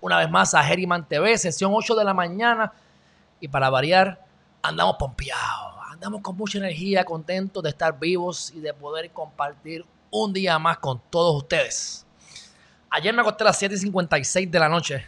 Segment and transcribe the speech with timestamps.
[0.00, 2.72] una vez más a Herriman TV, sesión 8 de la mañana.
[3.40, 4.24] Y para variar,
[4.62, 10.32] andamos pompeados, andamos con mucha energía, contentos de estar vivos y de poder compartir un
[10.32, 12.06] día más con todos ustedes.
[12.90, 15.06] Ayer me acosté a las 7:56 de la noche.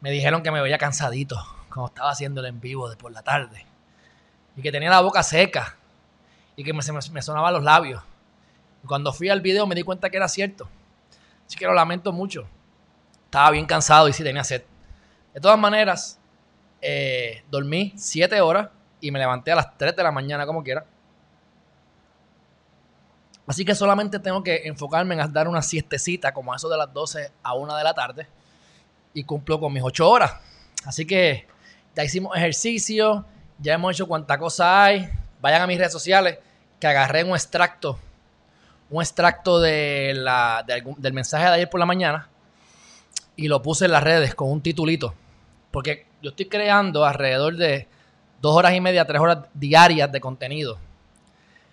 [0.00, 1.36] Me dijeron que me veía cansadito
[1.68, 3.66] cuando estaba haciendo el en vivo de por la tarde.
[4.56, 5.76] Y que tenía la boca seca.
[6.54, 8.02] Y que me, me, me sonaban los labios.
[8.82, 10.68] Y cuando fui al video me di cuenta que era cierto.
[11.46, 12.46] Así que lo lamento mucho.
[13.26, 14.62] Estaba bien cansado y sí tenía sed.
[15.34, 16.18] De todas maneras,
[16.80, 18.68] eh, dormí 7 horas
[19.00, 20.84] y me levanté a las 3 de la mañana como quiera.
[23.46, 27.30] Así que solamente tengo que enfocarme en dar una siestecita como eso de las 12
[27.42, 28.26] a 1 de la tarde
[29.14, 30.32] y cumplo con mis 8 horas.
[30.84, 31.46] Así que
[31.94, 33.24] ya hicimos ejercicio,
[33.58, 35.08] ya hemos hecho cuanta cosa hay.
[35.40, 36.38] Vayan a mis redes sociales
[36.80, 37.98] que agarré un extracto,
[38.90, 42.28] un extracto de la, de algún- del mensaje de ayer por la mañana
[43.36, 45.14] y lo puse en las redes con un titulito.
[45.70, 47.86] Porque yo estoy creando alrededor de
[48.40, 50.78] dos horas y media, tres horas diarias de contenido.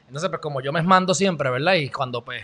[0.08, 1.74] Entonces, pues como yo me mando siempre, ¿verdad?
[1.76, 2.44] Y cuando, pues,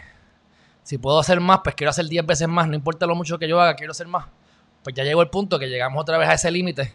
[0.84, 3.48] si puedo hacer más, pues quiero hacer 10 veces más, no importa lo mucho que
[3.48, 4.26] yo haga, quiero hacer más.
[4.84, 6.94] Pues ya llegó el punto que llegamos otra vez a ese límite,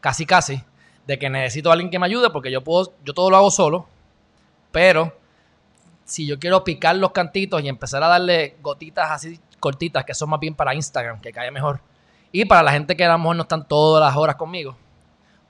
[0.00, 0.62] casi casi,
[1.06, 3.50] de que necesito a alguien que me ayude, porque yo puedo, yo todo lo hago
[3.50, 3.88] solo,
[4.70, 5.16] pero
[6.04, 10.28] si yo quiero picar los cantitos y empezar a darle gotitas así cortitas, que son
[10.28, 11.80] más bien para Instagram, que cae mejor,
[12.32, 14.76] y para la gente que a lo mejor no están todas las horas conmigo,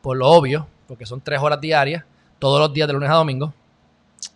[0.02, 2.04] por lo obvio, porque son tres horas diarias,
[2.38, 3.54] todos los días de lunes a domingo.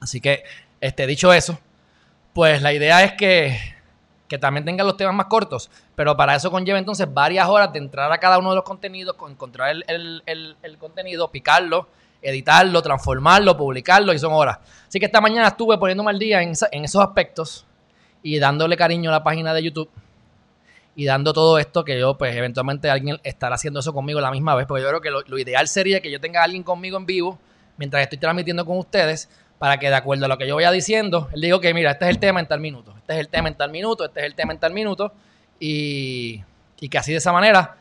[0.01, 0.43] Así que,
[0.81, 1.59] este, dicho eso,
[2.33, 3.59] pues la idea es que,
[4.28, 7.79] que también tengan los temas más cortos, pero para eso conlleva entonces varias horas de
[7.79, 11.89] entrar a cada uno de los contenidos, con- encontrar el, el- contenido, picarlo,
[12.23, 14.59] editarlo, transformarlo, publicarlo, y son horas.
[14.89, 17.67] Así que esta mañana estuve poniéndome al día en, en esos aspectos
[18.26, 19.88] y dándole cariño a la página de YouTube
[20.97, 24.56] y dando todo esto que yo, pues eventualmente alguien estará haciendo eso conmigo la misma
[24.56, 27.06] vez, porque yo creo que lo, ideal sería que yo tenga a alguien conmigo en
[27.06, 27.38] vivo
[27.76, 29.28] mientras estoy transmitiendo con ustedes
[29.60, 32.06] para que de acuerdo a lo que yo vaya diciendo, él diga, ok, mira, este
[32.06, 34.26] es el tema en tal minuto, este es el tema en tal minuto, este es
[34.26, 35.12] el tema en tal minuto,
[35.60, 36.43] y,
[36.81, 37.76] y que así de esa manera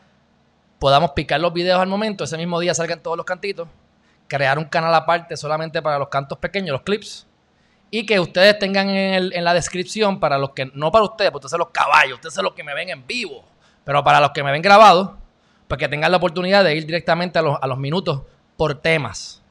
[0.78, 3.66] podamos picar los videos al momento, ese mismo día salgan todos los cantitos,
[4.28, 7.26] crear un canal aparte solamente para los cantos pequeños, los clips,
[7.90, 11.30] y que ustedes tengan en, el- en la descripción para los que, no para ustedes,
[11.30, 13.44] porque ustedes son los caballos, ustedes son los que me ven en vivo,
[13.84, 15.10] pero para los que me ven grabados,
[15.68, 18.22] pues que tengan la oportunidad de ir directamente a los, minutos
[18.56, 19.42] por temas.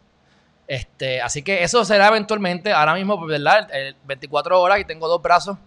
[0.68, 3.70] Este, así que eso será eventualmente, ahora mismo, pues, ¿verdad?
[3.74, 5.58] El 24 horas y tengo dos brazos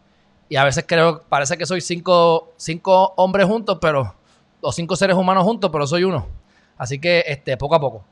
[0.49, 4.15] y a veces creo, parece que soy cinco, cinco hombres juntos, pero,
[4.61, 6.27] o cinco seres humanos juntos, pero soy uno.
[6.77, 8.05] Así que, este, poco a poco.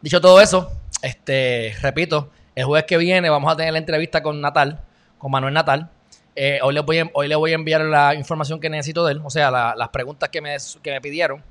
[0.00, 0.70] Dicho todo eso,
[1.02, 4.80] este, repito, el jueves que viene vamos a tener la entrevista con Natal,
[5.18, 5.90] con Manuel Natal.
[6.34, 9.12] Eh, hoy, les voy a, hoy le voy a enviar la información que necesito de
[9.12, 11.44] él, o sea, la- las preguntas que me, que me pidieron.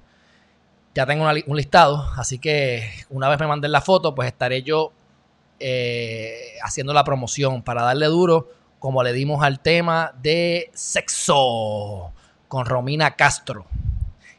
[0.94, 4.94] Ya tengo un listado, así que una vez me manden la foto, pues estaré yo
[5.60, 8.50] eh, haciendo la promoción para darle duro,
[8.80, 12.12] como le dimos al tema de sexo
[12.48, 13.66] con Romina Castro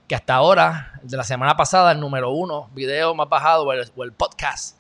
[0.09, 4.13] que hasta ahora, de la semana pasada, el número uno video más bajado o el
[4.13, 4.77] podcast,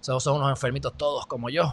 [0.00, 1.72] son unos enfermitos todos como yo,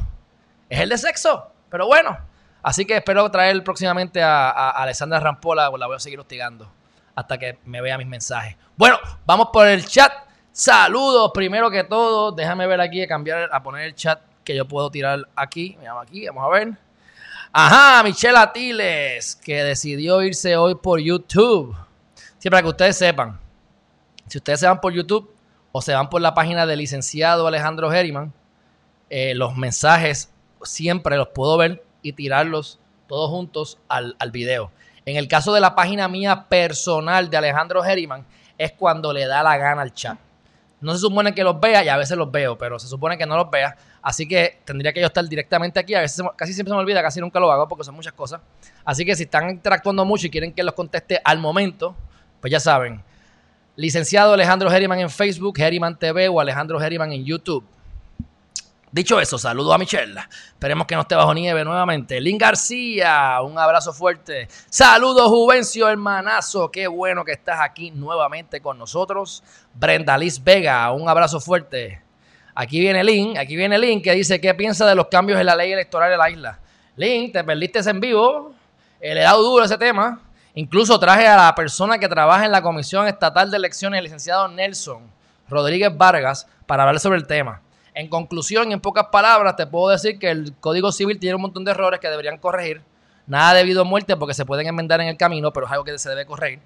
[0.69, 2.17] es el de sexo, pero bueno,
[2.63, 6.71] así que espero traer próximamente a, a Alessandra Rampola, la voy a seguir hostigando
[7.15, 8.57] hasta que me vea mis mensajes.
[8.75, 10.11] Bueno, vamos por el chat.
[10.51, 14.67] Saludos, primero que todo, déjame ver aquí, a cambiar, a poner el chat que yo
[14.67, 16.77] puedo tirar aquí, me llamo aquí, vamos a ver.
[17.51, 21.75] Ajá, Michelle Atiles, que decidió irse hoy por YouTube.
[22.37, 23.39] Sí, para que ustedes sepan,
[24.27, 25.34] si ustedes se van por YouTube
[25.77, 28.31] o se van por la página del licenciado Alejandro Herriman,
[29.09, 30.31] eh, los mensajes
[30.63, 32.79] siempre los puedo ver y tirarlos
[33.09, 34.71] todos juntos al, al video.
[35.05, 38.25] En el caso de la página mía personal de Alejandro Herriman,
[38.57, 40.17] es cuando le da la gana al chat.
[40.79, 43.25] No se supone que los vea y a veces los veo, pero se supone que
[43.25, 43.75] no los vea.
[44.01, 45.93] Así que tendría que yo estar directamente aquí.
[45.93, 48.39] A veces casi siempre se me olvida, casi nunca lo hago porque son muchas cosas.
[48.85, 51.97] Así que si están interactuando mucho y quieren que los conteste al momento,
[52.39, 53.03] pues ya saben.
[53.77, 57.65] Licenciado Alejandro Herriman en Facebook, Herriman TV o Alejandro Herriman en YouTube.
[58.89, 60.21] Dicho eso, saludo a Michelle.
[60.47, 62.21] Esperemos que no esté bajo nieve nuevamente.
[62.21, 64.47] Lin García, un abrazo fuerte.
[64.69, 66.71] Saludos, Juvencio, hermanazo.
[66.71, 69.43] Qué bueno que estás aquí nuevamente con nosotros.
[69.73, 72.01] Brenda Liz Vega, un abrazo fuerte.
[72.53, 75.57] Aquí viene Lin, aquí viene Lin que dice qué piensa de los cambios en la
[75.57, 76.59] ley electoral de la isla.
[76.95, 78.53] Lin, te perdiste en vivo.
[79.01, 80.21] Eh, le he dado duro ese tema.
[80.57, 84.47] Incluso traje a la persona que trabaja en la Comisión Estatal de Elecciones, el licenciado
[84.47, 85.03] Nelson
[85.49, 87.61] Rodríguez Vargas, para hablar sobre el tema.
[87.93, 91.65] En conclusión, en pocas palabras, te puedo decir que el Código Civil tiene un montón
[91.65, 92.81] de errores que deberían corregir.
[93.27, 95.97] Nada debido a muerte porque se pueden enmendar en el camino, pero es algo que
[95.97, 96.61] se debe corregir.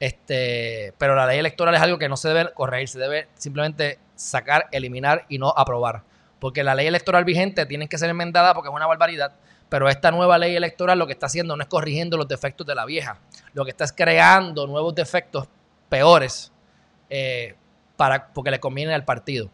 [0.00, 4.00] Este, pero la ley electoral es algo que no se debe corregir, se debe simplemente
[4.16, 6.02] sacar, eliminar y no aprobar.
[6.40, 9.32] Porque la ley electoral vigente tiene que ser enmendada porque es una barbaridad.
[9.68, 12.74] Pero esta nueva ley electoral lo que está haciendo no es corrigiendo los defectos de
[12.74, 13.20] la vieja.
[13.52, 15.46] Lo que está es creando nuevos defectos
[15.88, 16.52] peores
[17.10, 17.54] eh,
[17.96, 19.50] para, porque le conviene al partido.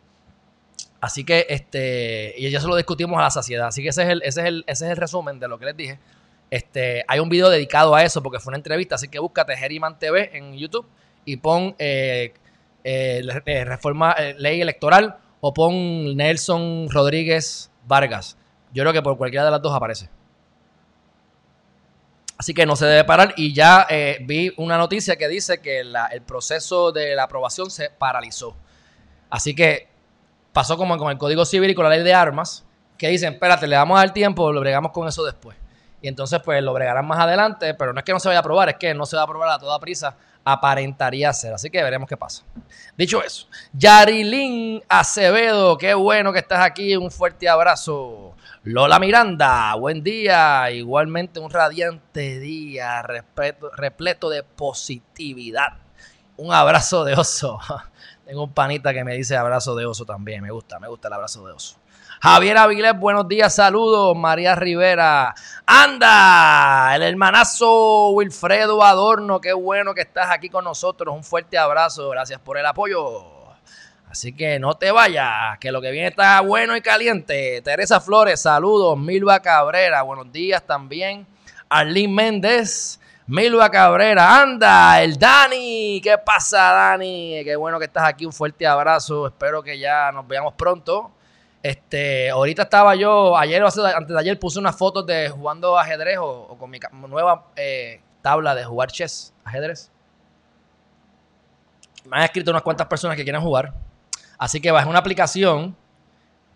[1.01, 3.67] Así que, este, y ya se lo discutimos a la saciedad.
[3.67, 5.67] Así que ese es el, ese es el, ese es el resumen de lo que
[5.67, 5.99] les dije.
[6.51, 9.99] Este, hay un video dedicado a eso porque fue una entrevista, así que búscate Geriman
[9.99, 10.87] TV en YouTube
[11.25, 12.33] y pon eh,
[12.85, 18.37] eh, eh, reforma, ley electoral o pon Nelson Rodríguez Vargas.
[18.75, 20.11] Yo creo que por cualquiera de las dos aparece.
[22.37, 23.32] Así que no se debe parar.
[23.37, 23.87] Y ya
[24.23, 28.55] vi una noticia que dice que el proceso de la aprobación se paralizó.
[29.31, 29.88] Así que
[30.53, 32.65] pasó como con el Código Civil y con la ley de armas,
[32.99, 35.56] que dicen, espérate, le damos al tiempo, lo bregamos con eso después.
[36.03, 38.41] Y entonces, pues lo bregarán más adelante, pero no es que no se vaya a
[38.41, 41.55] aprobar, es que no se va a aprobar a toda prisa, aparentaría ser.
[41.55, 42.44] Así que veremos qué pasa.
[42.97, 48.35] Dicho eso, Yarilín Acevedo, qué bueno que estás aquí, un fuerte abrazo.
[48.67, 55.75] Lola Miranda, buen día, igualmente un radiante día, repleto de positividad.
[56.39, 57.61] Un abrazo de oso.
[58.25, 60.43] Tengo un panita que me dice abrazo de oso también.
[60.43, 61.77] Me gusta, me gusta el abrazo de oso.
[62.23, 64.17] Javier Avilés, buenos días, saludos.
[64.17, 65.35] María Rivera,
[65.67, 71.15] anda, el hermanazo Wilfredo Adorno, qué bueno que estás aquí con nosotros.
[71.15, 73.34] Un fuerte abrazo, gracias por el apoyo.
[74.15, 77.61] Así que no te vayas, que lo que viene está bueno y caliente.
[77.63, 78.97] Teresa Flores, saludos.
[78.97, 81.27] Milva Cabrera, buenos días también.
[81.69, 86.01] Arlene Méndez, Milva Cabrera, anda, el Dani.
[86.01, 87.41] ¿Qué pasa, Dani?
[87.43, 88.25] Qué bueno que estás aquí.
[88.25, 89.27] Un fuerte abrazo.
[89.27, 91.11] Espero que ya nos veamos pronto.
[91.61, 96.19] Este, ahorita estaba yo, ayer o antes de ayer puse unas fotos de jugando ajedrez
[96.21, 96.79] o, con mi
[97.09, 99.91] nueva eh, tabla de jugar chess, ajedrez.
[102.05, 103.75] Me han escrito unas cuantas personas que quieren jugar.
[104.44, 105.75] Así que bajé una aplicación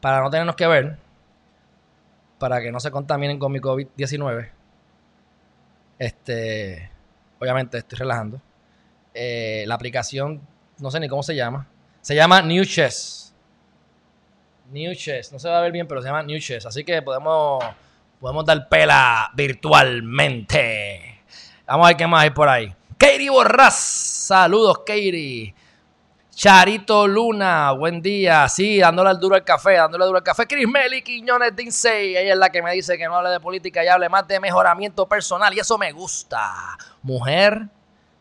[0.03, 0.99] para no tenernos que ver.
[2.39, 4.51] Para que no se contaminen con mi COVID-19.
[5.99, 6.91] Este,
[7.39, 8.43] obviamente estoy relajando.
[9.15, 10.39] Eh, la aplicación,
[10.77, 11.67] no sé ni cómo se llama.
[12.03, 13.35] Se llama New Chess.
[14.71, 16.67] New Chess, no se va a ver bien, pero se llama New Chess.
[16.67, 17.65] Así que podemos,
[18.21, 21.23] podemos dar pela virtualmente.
[21.67, 22.71] Vamos a ver qué más hay por ahí.
[22.99, 25.55] Katie Borras, saludos Katie.
[26.39, 28.49] Charito Luna, buen día.
[28.49, 30.47] Sí, dándole al duro al café, dándole duro al café.
[30.47, 33.85] Chris Meli Quiñones Dinsey, ella es la que me dice que no hable de política
[33.85, 35.53] y hable más de mejoramiento personal.
[35.53, 36.79] Y eso me gusta.
[37.03, 37.67] Mujer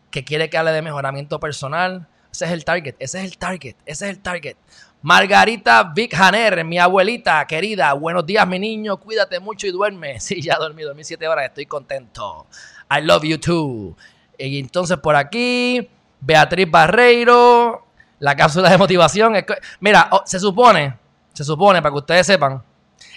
[0.09, 2.07] que quiere que hable de mejoramiento personal.
[2.31, 4.57] Ese es el target, ese es el target, ese es el target.
[5.03, 7.93] Margarita Vic Haner, mi abuelita querida.
[7.93, 8.97] Buenos días, mi niño.
[8.97, 10.19] Cuídate mucho y duerme.
[10.19, 11.45] Sí, ya dormí, dormí siete horas.
[11.45, 12.47] Estoy contento.
[12.89, 13.95] I love you too.
[14.39, 15.87] Y entonces por aquí,
[16.19, 17.86] Beatriz Barreiro.
[18.19, 19.35] La cápsula de motivación.
[19.35, 19.45] Es
[19.79, 20.97] mira, oh, se supone,
[21.33, 22.63] se supone, para que ustedes sepan.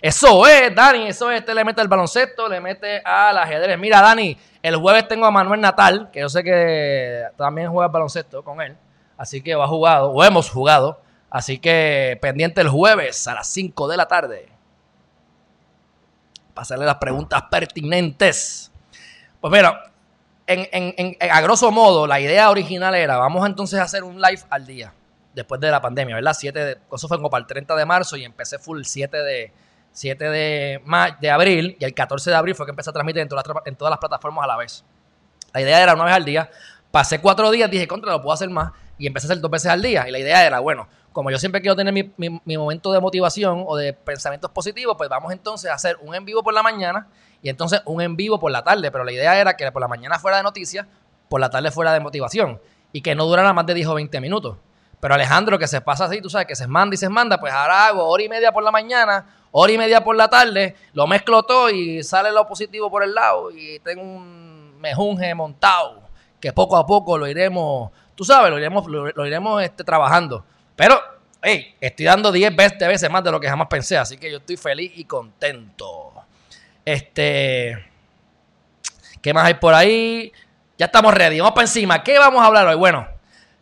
[0.02, 3.78] Eso es, Dani, eso es, este le mete al baloncesto, le mete al ajedrez.
[3.78, 7.92] Mira, Dani, el jueves tengo a Manuel Natal, que yo sé que también juega al
[7.92, 8.76] baloncesto con él.
[9.16, 11.00] Así que va jugado, o hemos jugado.
[11.30, 14.48] Así que pendiente el jueves a las 5 de la tarde.
[16.54, 18.72] Para hacerle las preguntas pertinentes.
[19.40, 19.89] Pues mira,
[20.52, 24.66] en, a grosso modo, la idea original era, vamos entonces a hacer un live al
[24.66, 24.92] día,
[25.34, 26.34] después de la pandemia, ¿verdad?
[26.38, 29.52] 7 de, eso fue como para el 30 de marzo y empecé full 7 de,
[29.92, 30.80] 7 de,
[31.20, 33.28] de abril y el 14 de abril fue que empecé a transmitir en
[33.64, 34.84] en todas las plataformas a la vez.
[35.52, 36.50] La idea era una vez al día.
[36.90, 39.70] Pasé cuatro días, dije, contra, lo puedo hacer más y empecé a hacer dos veces
[39.70, 40.08] al día.
[40.08, 43.64] Y la idea era, bueno, como yo siempre quiero tener mi, mi, momento de motivación
[43.66, 47.08] o de pensamientos positivos, pues vamos entonces a hacer un en vivo por la mañana
[47.42, 48.90] y entonces un en vivo por la tarde.
[48.90, 50.86] Pero la idea era que por la mañana fuera de noticias,
[51.28, 52.60] por la tarde fuera de motivación
[52.92, 54.56] y que no durara más de 10 o 20 minutos.
[55.00, 57.52] Pero Alejandro, que se pasa así, tú sabes, que se manda y se manda, pues
[57.52, 61.06] ahora hago hora y media por la mañana, hora y media por la tarde, lo
[61.06, 66.02] mezclo todo y sale lo positivo por el lado y tengo un mejunje montado
[66.40, 70.44] que poco a poco lo iremos, tú sabes, lo iremos, lo, iremos este, trabajando.
[70.80, 70.98] Pero
[71.42, 74.56] hey, estoy dando 10 veces más de lo que jamás pensé, así que yo estoy
[74.56, 76.14] feliz y contento.
[76.86, 77.84] Este,
[79.20, 80.32] ¿qué más hay por ahí?
[80.78, 82.02] Ya estamos ready, vamos para encima.
[82.02, 82.76] ¿Qué vamos a hablar hoy?
[82.76, 83.06] Bueno,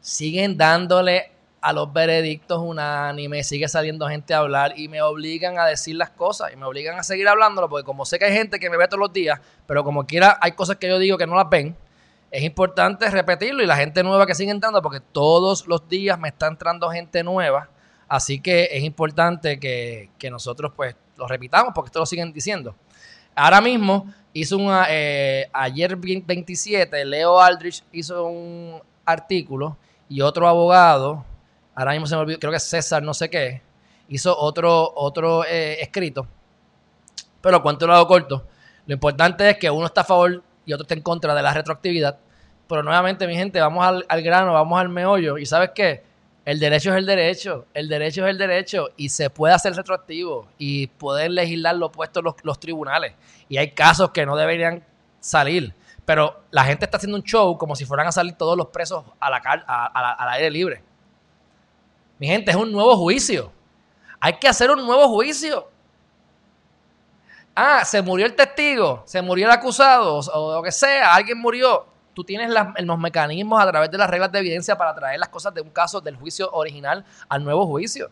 [0.00, 5.66] siguen dándole a los veredictos unánimes, sigue saliendo gente a hablar y me obligan a
[5.66, 8.60] decir las cosas y me obligan a seguir hablándolo porque como sé que hay gente
[8.60, 11.26] que me ve todos los días, pero como quiera hay cosas que yo digo que
[11.26, 11.76] no las ven,
[12.30, 16.28] es importante repetirlo y la gente nueva que sigue entrando porque todos los días me
[16.28, 17.70] está entrando gente nueva,
[18.06, 22.76] así que es importante que, nosotros pues lo repitamos porque esto lo siguen diciendo.
[23.34, 29.76] Ahora mismo hizo un, eh, ayer 27, Leo Aldrich hizo un artículo
[30.08, 31.24] y otro abogado,
[31.74, 33.62] ahora mismo se me olvidó, creo que César no sé qué,
[34.08, 36.26] hizo otro, otro eh, escrito.
[37.40, 38.46] Pero cuento lo hago corto.
[38.86, 41.54] Lo importante es que uno está a favor y otro está en contra de la
[41.54, 42.18] retroactividad.
[42.68, 45.38] Pero nuevamente, mi gente, vamos al, al grano, vamos al meollo.
[45.38, 46.04] ¿Y sabes qué?
[46.44, 50.46] El derecho es el derecho, el derecho es el derecho y se puede hacer retroactivo
[50.58, 53.14] y poder legislar lo opuesto los, los tribunales.
[53.48, 54.84] Y hay casos que no deberían
[55.20, 55.74] salir.
[56.04, 59.04] Pero la gente está haciendo un show como si fueran a salir todos los presos
[59.20, 60.82] al aire libre.
[62.18, 63.52] Mi gente, es un nuevo juicio.
[64.20, 65.70] Hay que hacer un nuevo juicio.
[67.60, 71.86] Ah, se murió el testigo, se murió el acusado, o, lo que sea, alguien murió.
[72.14, 75.52] Tú tienes los mecanismos a través de las reglas de evidencia para traer las cosas
[75.54, 78.10] de un caso del juicio original al nuevo juicio.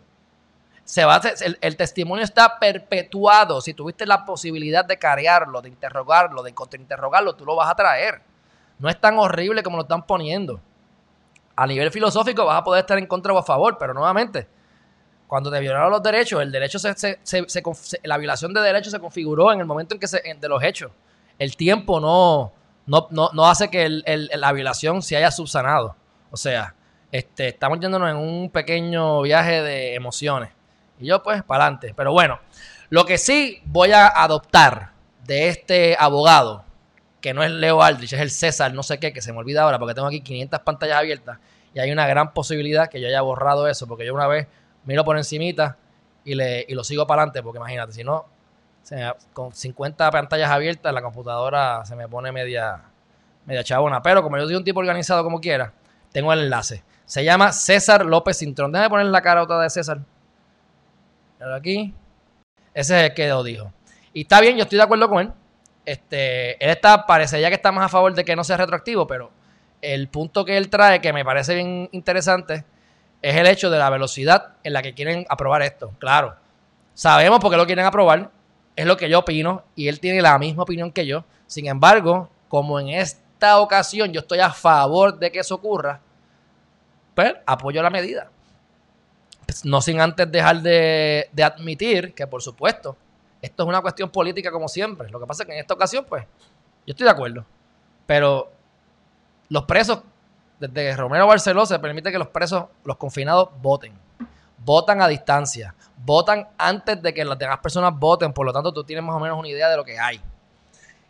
[0.84, 3.60] Se va el, el, testimonio está perpetuado.
[3.60, 8.22] Si tuviste la posibilidad de carearlo, de interrogarlo, de contrainterrogarlo, tú lo vas a traer.
[8.78, 10.60] No es tan horrible como lo están poniendo
[11.56, 14.46] a nivel filosófico vas a poder estar en contra o a favor, pero nuevamente,
[15.26, 17.18] cuando te violaron los derechos, el derecho se,
[18.04, 20.92] la violación de derechos se configuró en el momento en que se, de los hechos.
[21.38, 22.52] El tiempo no,
[22.86, 25.96] no, no, hace que la violación se haya subsanado.
[26.30, 26.74] O sea,
[27.12, 30.50] este, estamos yéndonos en un pequeño viaje de emociones.
[30.98, 31.92] Y yo, pues, para adelante.
[31.96, 32.40] Pero bueno,
[32.88, 34.92] lo que sí voy a adoptar
[35.24, 36.64] de este abogado
[37.26, 39.62] que no es Leo Aldrich, es el César, no sé qué, que se me olvida
[39.62, 41.38] ahora porque tengo aquí 500 pantallas abiertas
[41.74, 44.46] y hay una gran posibilidad que yo haya borrado eso porque yo una vez
[44.86, 45.76] miro por encimita
[46.24, 48.26] y, le, y lo sigo para adelante porque imagínate, si no,
[49.32, 52.82] con 50 pantallas abiertas la computadora se me pone media,
[53.44, 54.02] media chabona.
[54.02, 55.72] Pero como yo soy un tipo organizado como quiera,
[56.12, 56.82] tengo el enlace.
[57.04, 58.72] Se llama César López Cintrón.
[58.72, 60.00] Déjame poner la cara otra de César.
[61.54, 61.94] Aquí.
[62.74, 63.72] Ese es el que lo dijo.
[64.12, 65.32] Y está bien, yo estoy de acuerdo con él.
[65.84, 69.30] Este, él está, parecería que está más a favor de que no sea retroactivo, pero
[69.80, 72.64] el punto que él trae, que me parece bien interesante,
[73.28, 75.92] es el hecho de la velocidad en la que quieren aprobar esto.
[75.98, 76.36] Claro,
[76.94, 78.30] sabemos por qué lo quieren aprobar,
[78.76, 81.24] es lo que yo opino, y él tiene la misma opinión que yo.
[81.48, 86.00] Sin embargo, como en esta ocasión yo estoy a favor de que eso ocurra,
[87.16, 88.30] pues apoyo la medida.
[89.64, 92.96] No sin antes dejar de, de admitir que, por supuesto,
[93.42, 95.10] esto es una cuestión política como siempre.
[95.10, 96.24] Lo que pasa es que en esta ocasión, pues,
[96.86, 97.44] yo estoy de acuerdo.
[98.06, 98.52] Pero
[99.48, 100.00] los presos,
[100.58, 103.92] desde Romero Barceló se permite que los presos, los confinados, voten.
[104.58, 105.74] Votan a distancia.
[105.98, 108.32] Votan antes de que las demás personas voten.
[108.32, 110.20] Por lo tanto, tú tienes más o menos una idea de lo que hay.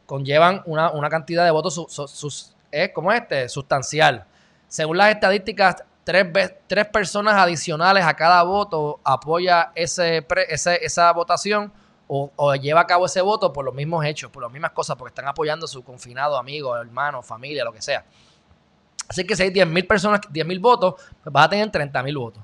[0.07, 2.55] Conllevan una, cantidad de votos sus,
[2.95, 4.25] como este, sustancial.
[4.69, 6.27] Según las estadísticas, tres,
[6.67, 11.73] tres personas adicionales a cada voto apoya ese, esa votación
[12.09, 15.11] o, lleva a cabo ese voto por los mismos hechos, por las mismas cosas, porque
[15.11, 18.05] están apoyando a su confinado, amigo, hermano, familia, lo que sea.
[19.09, 22.43] Así que si hay 10.000 personas, 10.000 votos, pues vas a tener 30.000 votos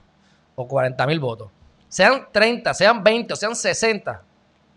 [0.54, 1.48] o 40.000 votos.
[1.88, 4.22] Sean 30, sean 20 o sean 60,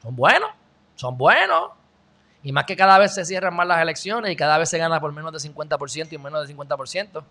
[0.01, 0.49] son buenos,
[0.95, 1.71] son buenos.
[2.43, 4.99] Y más que cada vez se cierran más las elecciones y cada vez se gana
[4.99, 7.23] por menos de 50% y menos de 50%.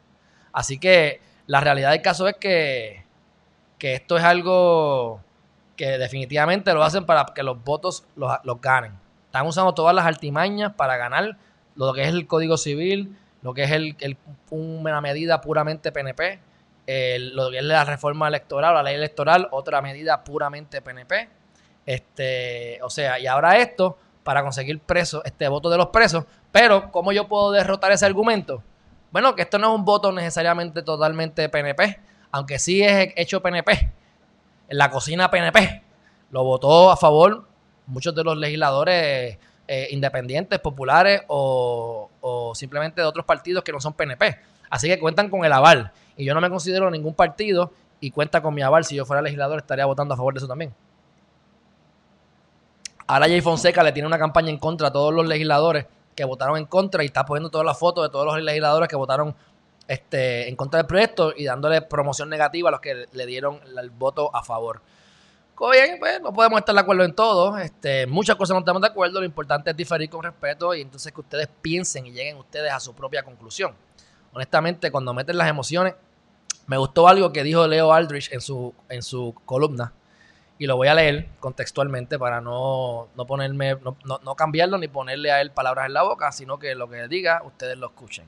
[0.52, 3.04] Así que la realidad del caso es que,
[3.78, 5.20] que esto es algo
[5.76, 8.92] que definitivamente lo hacen para que los votos los, ganen.
[9.26, 11.36] Están usando todas las artimañas para ganar
[11.74, 14.16] lo que es el Código Civil, lo que es el,
[14.50, 16.40] una medida puramente PNP,
[17.34, 21.28] lo que es la reforma electoral, la ley electoral, otra medida puramente PNP.
[21.84, 26.24] Este, o sea, y ahora esto para conseguir presos, este voto de los presos.
[26.50, 28.62] Pero, ¿cómo yo puedo derrotar ese argumento?
[29.12, 32.00] Bueno, que esto no es un voto necesariamente totalmente PNP,
[32.32, 33.72] aunque sí es hecho PNP
[34.68, 35.82] en la cocina PNP.
[36.30, 37.46] Lo votó a favor
[37.86, 42.10] muchos de los legisladores eh, independientes, populares o,
[42.54, 44.38] simplemente de otros partidos que no son PNP.
[44.70, 45.92] Así que cuentan con el aval.
[46.16, 48.84] Y yo no me considero ningún partido y cuenta con mi aval.
[48.84, 50.74] Si yo fuera legislador estaría votando a favor de eso también.
[53.06, 56.56] Ahora Jay Fonseca le tiene una campaña en contra a todos los legisladores que votaron
[56.56, 59.34] en contra y está poniendo todas las fotos de todos los legisladores que votaron
[59.88, 63.90] este, en contra del proyecto y dándole promoción negativa a los que le dieron el
[63.90, 64.80] voto a favor.
[65.56, 67.56] Bien, pues no podemos estar de acuerdo en todo.
[67.58, 69.20] Este, muchas cosas no estamos de acuerdo.
[69.20, 72.80] Lo importante es diferir con respeto y entonces que ustedes piensen y lleguen ustedes a
[72.80, 73.72] su propia conclusión.
[74.32, 75.94] Honestamente, cuando meten las emociones,
[76.66, 79.92] me gustó algo que dijo Leo Aldrich en su, en su columna.
[80.58, 85.30] Y lo voy a leer contextualmente para no, no ponerme, no, no cambiarlo ni ponerle
[85.30, 88.26] a él palabras en la boca, sino que lo que diga, ustedes lo escuchen.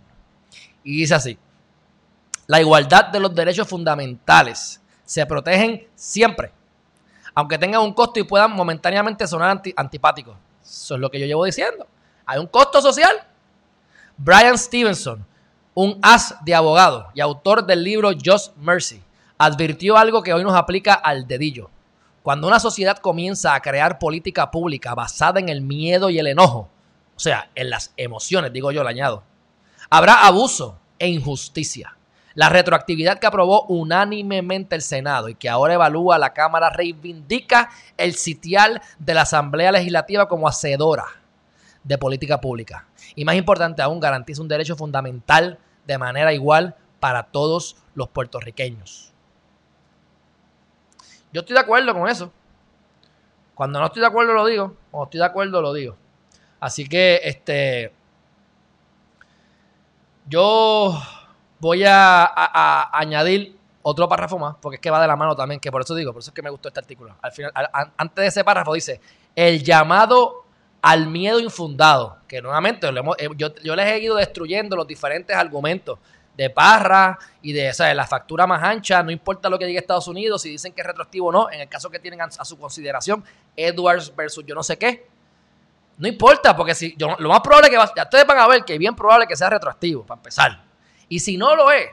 [0.84, 1.38] Y dice así:
[2.46, 6.52] La igualdad de los derechos fundamentales se protegen siempre
[7.36, 10.36] aunque tengan un costo y puedan momentáneamente sonar antipáticos.
[10.64, 11.86] Eso es lo que yo llevo diciendo.
[12.24, 13.14] Hay un costo social.
[14.16, 15.24] Brian Stevenson,
[15.74, 19.02] un as de abogado y autor del libro Just Mercy,
[19.36, 21.68] advirtió algo que hoy nos aplica al dedillo.
[22.22, 26.70] Cuando una sociedad comienza a crear política pública basada en el miedo y el enojo,
[27.14, 29.22] o sea, en las emociones, digo yo, le añado,
[29.90, 31.95] habrá abuso e injusticia.
[32.36, 38.14] La retroactividad que aprobó unánimemente el Senado y que ahora evalúa la Cámara reivindica el
[38.14, 41.06] sitial de la Asamblea Legislativa como hacedora
[41.82, 42.86] de política pública.
[43.14, 49.14] Y más importante aún, garantiza un derecho fundamental de manera igual para todos los puertorriqueños.
[51.32, 52.30] Yo estoy de acuerdo con eso.
[53.54, 55.96] Cuando no estoy de acuerdo lo digo, cuando estoy de acuerdo lo digo.
[56.60, 57.92] Así que este
[60.28, 61.00] yo
[61.58, 65.70] voy a, añadir otro párrafo más, porque es que va de la mano también, que
[65.70, 67.14] por eso digo, por eso es que me gustó este artículo.
[67.22, 67.52] Al final,
[67.96, 69.00] antes de ese párrafo dice,
[69.34, 70.44] el llamado
[70.82, 75.98] al miedo infundado, que nuevamente eh, yo, les he ido destruyendo los diferentes argumentos
[76.36, 80.42] de Parra y de, la factura más ancha, no importa lo que diga Estados Unidos,
[80.42, 83.24] si dicen que es retroactivo o no, en el caso que tienen a, su consideración,
[83.56, 85.06] Edwards versus yo no sé qué,
[85.98, 88.64] no importa, porque si yo, lo más probable que va, ya ustedes van a ver
[88.64, 90.65] que bien probable que sea retroactivo, para empezar.
[91.08, 91.88] Y si no lo es,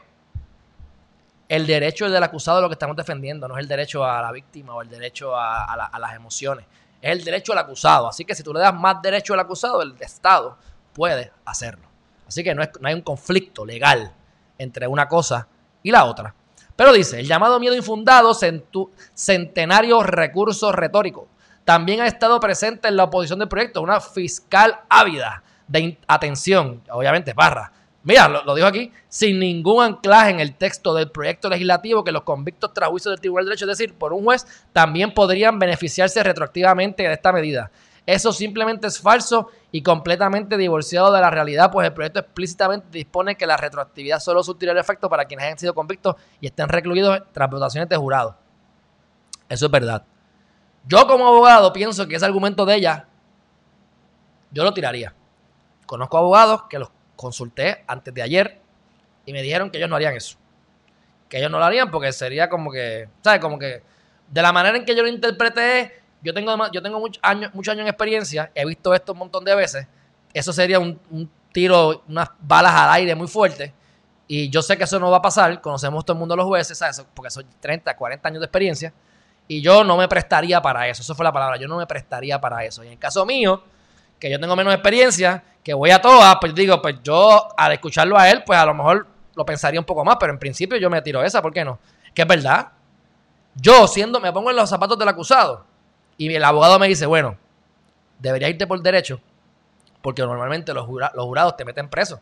[1.50, 4.32] el derecho del acusado es lo que estamos defendiendo, no es el derecho a la
[4.32, 6.66] víctima o el derecho a, las emociones.
[7.02, 8.08] Es el derecho al acusado.
[8.08, 10.58] Así que si tú le das más derecho al acusado, el Estado
[10.94, 11.88] puede hacerlo.
[12.28, 14.12] Así que no, hay un conflicto legal
[14.58, 15.48] entre una cosa
[15.84, 16.34] y la otra.
[16.76, 18.34] Pero dice, el llamado miedo infundado,
[19.14, 21.28] centenario recurso retórico.
[21.66, 27.34] También ha estado presente en la oposición del proyecto una fiscal ávida de atención, obviamente
[27.34, 27.72] barra,
[28.04, 32.24] Mira, lo, dijo aquí, sin ningún anclaje en el texto del proyecto legislativo que los
[32.24, 36.22] convictos tras juicio del Tribunal de Derecho, es decir, por un juez, también podrían beneficiarse
[36.22, 37.72] retroactivamente de esta medida.
[38.06, 43.38] Eso simplemente es falso y completamente divorciado de la realidad, pues el proyecto explícitamente dispone
[43.38, 47.50] que la retroactividad solo surtirá efecto para quienes hayan sido convictos y estén recluidos tras
[47.50, 48.36] votaciones de jurado.
[49.48, 50.04] Eso es verdad.
[50.86, 53.08] Yo como abogado pienso que ese argumento de ella,
[54.52, 55.14] yo lo tiraría.
[55.86, 58.60] Conozco abogados que los consulté antes de ayer
[59.26, 60.38] y me dijeron que ellos no harían eso.
[61.30, 63.40] Que ellos no lo harían porque sería como que, ¿sabes?
[63.40, 63.82] Como que
[64.30, 67.72] de la manera en que yo lo interpreté, yo tengo, yo tengo muchos años, muchos
[67.72, 69.88] años en experiencia, he visto esto un montón de veces.
[70.34, 71.00] Eso sería un,
[71.52, 73.74] tiro, unas balas al aire muy fuerte.
[74.28, 75.62] Y yo sé que eso no va a pasar.
[75.62, 77.06] Conocemos todo el mundo los jueces, ¿sabes?
[77.14, 78.94] Porque son 30, 40 años de experiencia.
[79.48, 81.02] Y yo no me prestaría para eso.
[81.02, 81.58] Eso fue la palabra.
[81.58, 82.84] Yo no me prestaría para eso.
[82.84, 83.62] Y en el caso mío,
[84.24, 88.18] que yo tengo menos experiencia, que voy a todas, pues digo, pues yo al escucharlo
[88.18, 89.06] a él, pues a lo mejor
[89.36, 91.78] lo pensaría un poco más, pero en principio yo me tiro esa, ¿por qué no?
[92.14, 92.70] Que es verdad.
[93.54, 95.66] Yo siendo, me pongo en los zapatos del acusado
[96.16, 97.38] y el abogado me dice, bueno,
[98.18, 99.20] debería irte por derecho,
[100.02, 102.22] porque normalmente los, jurados te meten preso.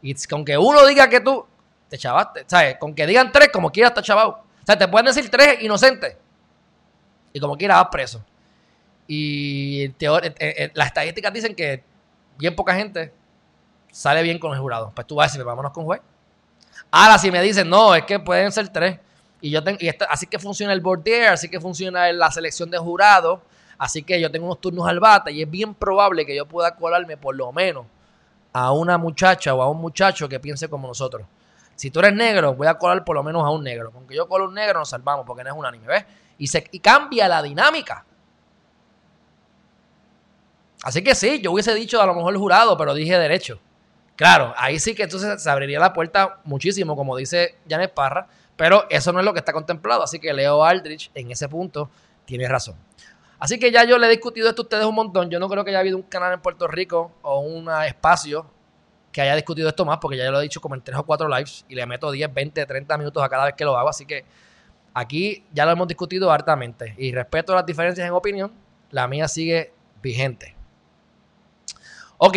[0.00, 1.44] Y con que uno diga que tú
[1.90, 2.78] te chavaste, ¿sabes?
[2.78, 4.30] Con que digan tres, como quiera, está chavado.
[4.30, 6.16] O sea, te pueden decir tres inocentes.
[7.34, 8.24] Y como quiera vas preso.
[9.12, 9.92] Y
[10.74, 11.82] las estadísticas dicen que
[12.38, 13.12] bien poca gente
[13.90, 14.92] sale bien con el jurado.
[14.94, 16.00] Pues tú vas a decir, vámonos con juez.
[16.92, 19.00] Ahora, si me dicen, no, es que pueden ser tres.
[19.40, 22.78] Y yo tengo, y así que funciona el board así que funciona la selección de
[22.78, 23.42] jurado,
[23.78, 26.76] así que yo tengo unos turnos al bate y es bien probable que yo pueda
[26.76, 27.86] colarme por lo menos
[28.52, 31.26] a una muchacha o a un muchacho que piense como nosotros.
[31.74, 33.90] Si tú eres negro, voy a colar por lo menos a un negro.
[33.92, 36.04] Aunque yo colo un negro, nos salvamos porque no es un anime, ¿ves?
[36.38, 38.04] Y, se, y cambia la dinámica.
[40.82, 43.60] Así que sí, yo hubiese dicho a lo mejor jurado, pero dije derecho.
[44.16, 48.86] Claro, ahí sí que entonces se abriría la puerta muchísimo, como dice Janet Parra, pero
[48.90, 50.02] eso no es lo que está contemplado.
[50.02, 51.90] Así que Leo Aldrich en ese punto
[52.24, 52.76] tiene razón.
[53.38, 55.30] Así que ya yo le he discutido esto a ustedes un montón.
[55.30, 58.46] Yo no creo que haya habido un canal en Puerto Rico o un espacio
[59.10, 61.04] que haya discutido esto más, porque ya yo lo he dicho como en tres o
[61.04, 63.88] cuatro lives y le meto 10, 20, 30 minutos a cada vez que lo hago.
[63.88, 64.26] Así que
[64.92, 66.94] aquí ya lo hemos discutido hartamente.
[66.98, 68.52] Y respeto las diferencias en opinión,
[68.90, 70.59] la mía sigue vigente.
[72.22, 72.36] Ok,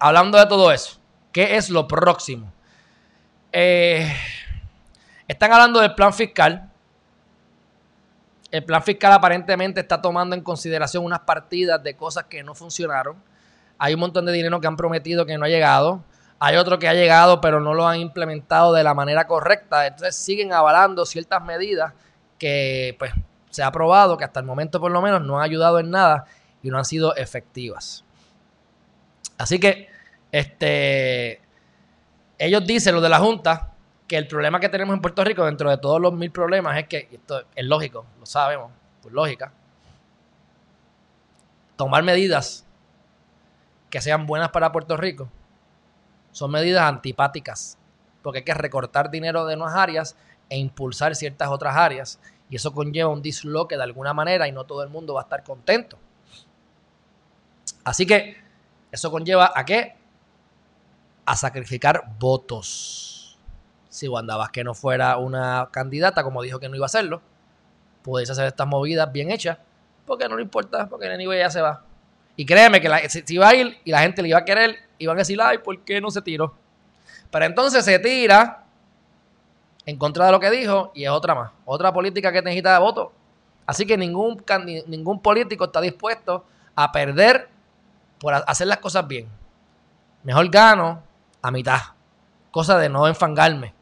[0.00, 0.98] hablando de todo eso,
[1.30, 2.52] ¿qué es lo próximo?
[3.52, 4.12] eh,
[5.28, 6.68] están hablando del plan fiscal.
[8.50, 13.16] El plan fiscal aparentemente está tomando en consideración unas partidas de cosas que no funcionaron.
[13.78, 16.02] Hay un montón de dinero que han prometido que no ha llegado.
[16.40, 19.86] Hay otro que ha llegado pero no lo han implementado de la manera correcta.
[19.86, 21.92] Entonces siguen avalando ciertas medidas
[22.38, 23.12] que pues
[23.50, 26.24] se ha probado que hasta el momento por lo menos no han ayudado en nada
[26.60, 28.04] y no han sido efectivas.
[29.42, 29.88] Así que
[30.30, 31.40] este
[32.38, 33.72] ellos dicen, lo de la Junta,
[34.06, 36.86] que el problema que tenemos en Puerto Rico, dentro de todos los mil problemas, es
[36.86, 38.70] que, esto es lógico, lo sabemos,
[39.02, 39.52] por lógica,
[41.74, 42.64] tomar medidas
[43.90, 45.28] que sean buenas para Puerto Rico
[46.30, 47.78] son medidas antipáticas,
[48.22, 50.16] porque hay que recortar dinero de unas áreas
[50.50, 54.62] e impulsar ciertas otras áreas, y eso conlleva un disloque de alguna manera y no
[54.62, 55.98] todo el mundo va a estar contento.
[57.82, 58.40] Así que
[58.92, 59.96] eso conlleva a qué?
[61.24, 63.38] A sacrificar votos.
[63.88, 67.22] Si Wanda Vázquez no fuera una candidata, como dijo que no iba a hacerlo,
[68.02, 69.58] pudiese hacer estas movidas bien hechas,
[70.06, 71.84] porque no le importa, porque el anyway ya se va.
[72.36, 74.76] Y créeme que la, si, va a ir y la gente le iba a querer,
[74.98, 76.54] iban a decir, ay, ¿por qué no se tiró?
[77.30, 78.64] Pero entonces se tira
[79.86, 82.80] en contra de lo que dijo y es otra más, otra política que necesita de
[82.80, 83.08] votos.
[83.66, 84.42] Así que ningún,
[84.86, 87.48] ningún político está dispuesto a perder
[88.22, 89.28] por hacer las cosas bien.
[90.22, 91.02] Mejor gano
[91.42, 91.80] a mitad.
[92.52, 93.74] Cosa de no enfangarme.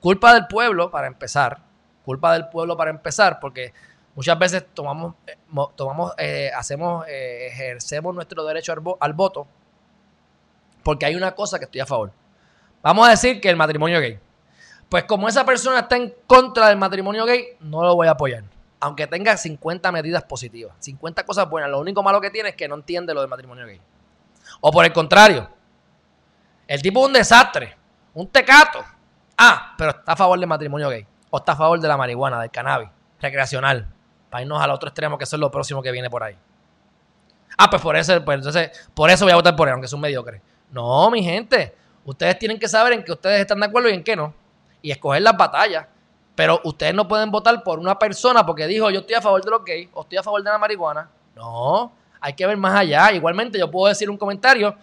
[0.00, 1.62] Culpa del pueblo, para empezar.
[2.04, 3.72] Culpa del pueblo para empezar, porque
[4.14, 5.38] muchas veces tomamos, eh,
[5.74, 9.46] tomamos eh, hacemos, eh, ejercemos nuestro derecho al, voto,
[10.82, 12.12] porque hay una cosa que estoy a favor.
[12.82, 14.18] Vamos a decir que el matrimonio gay.
[14.90, 18.44] Pues como esa persona está en contra del matrimonio gay, no lo voy a apoyar.
[18.80, 21.70] Aunque tenga 50 medidas positivas, 50 cosas buenas.
[21.70, 23.80] Lo único malo que tiene es que no entiende lo del matrimonio gay.
[24.60, 25.48] O por el contrario,
[26.66, 27.76] el tipo es un desastre,
[28.14, 28.84] un tecato.
[29.38, 31.06] Ah, pero está a favor del matrimonio gay.
[31.30, 32.88] O está a favor de la marihuana, del cannabis,
[33.20, 33.88] recreacional.
[34.30, 36.36] Para irnos al otro extremo, que eso es lo próximo que viene por ahí.
[37.58, 39.92] Ah, pues por eso, pues entonces, por eso voy a votar por él, aunque es
[39.92, 40.42] un mediocre.
[40.70, 41.74] No, mi gente.
[42.04, 44.34] Ustedes tienen que saber en qué ustedes están de acuerdo y en qué no.
[44.82, 45.86] Y escoger las batallas.
[46.36, 49.50] Pero ustedes no pueden votar por una persona porque dijo yo estoy a favor de
[49.50, 51.08] los gays o estoy a favor de la marihuana.
[51.34, 53.10] No, hay que ver más allá.
[53.12, 54.76] Igualmente yo puedo decir un comentario.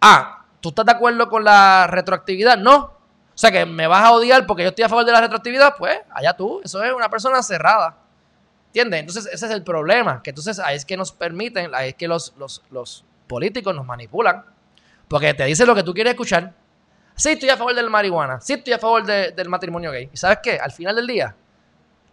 [0.00, 2.56] Ah, ¿tú estás de acuerdo con la retroactividad?
[2.56, 2.76] No.
[2.76, 5.74] O sea que me vas a odiar porque yo estoy a favor de la retroactividad.
[5.76, 6.60] Pues allá tú.
[6.62, 7.96] Eso es una persona cerrada.
[8.66, 9.00] ¿Entiendes?
[9.00, 10.22] Entonces ese es el problema.
[10.22, 13.84] Que entonces ahí es que nos permiten, ahí es que los, los, los políticos nos
[13.84, 14.44] manipulan.
[15.08, 16.52] Porque te dicen lo que tú quieres escuchar.
[17.14, 18.40] Sí, estoy a favor de la marihuana.
[18.40, 20.08] Sí, estoy a favor del matrimonio gay.
[20.12, 20.58] ¿Y sabes qué?
[20.58, 21.34] Al final del día,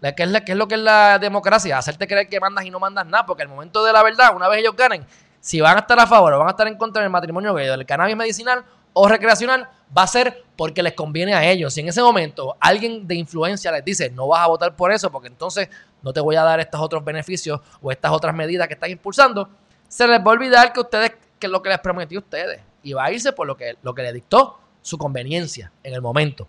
[0.02, 1.78] ¿qué es, lo que es la democracia?
[1.78, 3.26] Hacerte creer que mandas y no mandas nada.
[3.26, 5.06] Porque el momento de la verdad, una vez ellos ganen,
[5.40, 7.68] si van a estar a favor o van a estar en contra del matrimonio gay,
[7.68, 11.74] del cannabis medicinal o recreacional, va a ser porque les conviene a ellos.
[11.74, 15.12] Si en ese momento alguien de influencia les dice, no vas a votar por eso,
[15.12, 15.70] porque entonces
[16.02, 19.50] no te voy a dar estos otros beneficios o estas otras medidas que están impulsando,
[19.88, 22.60] se les va a olvidar que ustedes, que es lo que les prometió a ustedes.
[22.84, 26.02] Y va a irse por lo que, lo que le dictó su conveniencia en el
[26.02, 26.48] momento.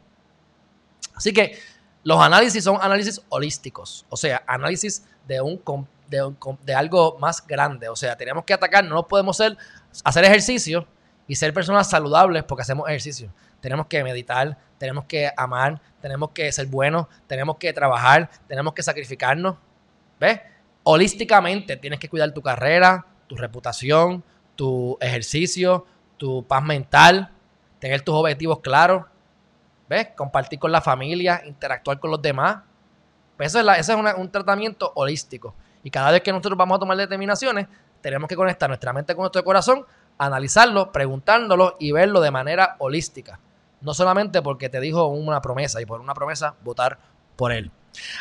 [1.12, 1.58] Así que
[2.04, 5.60] los análisis son análisis holísticos, o sea, análisis de, un,
[6.08, 7.88] de, algo más grande.
[7.88, 9.56] O sea, tenemos que atacar, no podemos ser,
[10.04, 10.86] hacer ejercicio
[11.26, 13.34] y ser personas saludables porque hacemos ejercicio.
[13.60, 18.84] Tenemos que meditar, tenemos que amar, tenemos que ser buenos, tenemos que trabajar, tenemos que
[18.84, 19.56] sacrificarnos.
[20.20, 20.40] ¿Ves?
[20.84, 24.22] Holísticamente tienes que cuidar tu carrera, tu reputación,
[24.54, 27.32] tu ejercicio, tu paz mental,
[27.78, 29.04] tener tus objetivos claros,
[29.88, 30.08] ¿ves?
[30.16, 32.58] Compartir con la familia, interactuar con los demás.
[33.36, 35.54] Pues eso es, eso es un tratamiento holístico.
[35.82, 37.68] Y cada vez que nosotros vamos a tomar determinaciones,
[38.00, 39.84] tenemos que conectar nuestra mente con nuestro corazón,
[40.18, 43.38] analizarlo, preguntándolo y verlo de manera holística.
[43.80, 46.98] No solamente porque te dijo una promesa y por una promesa votar
[47.36, 47.70] por él.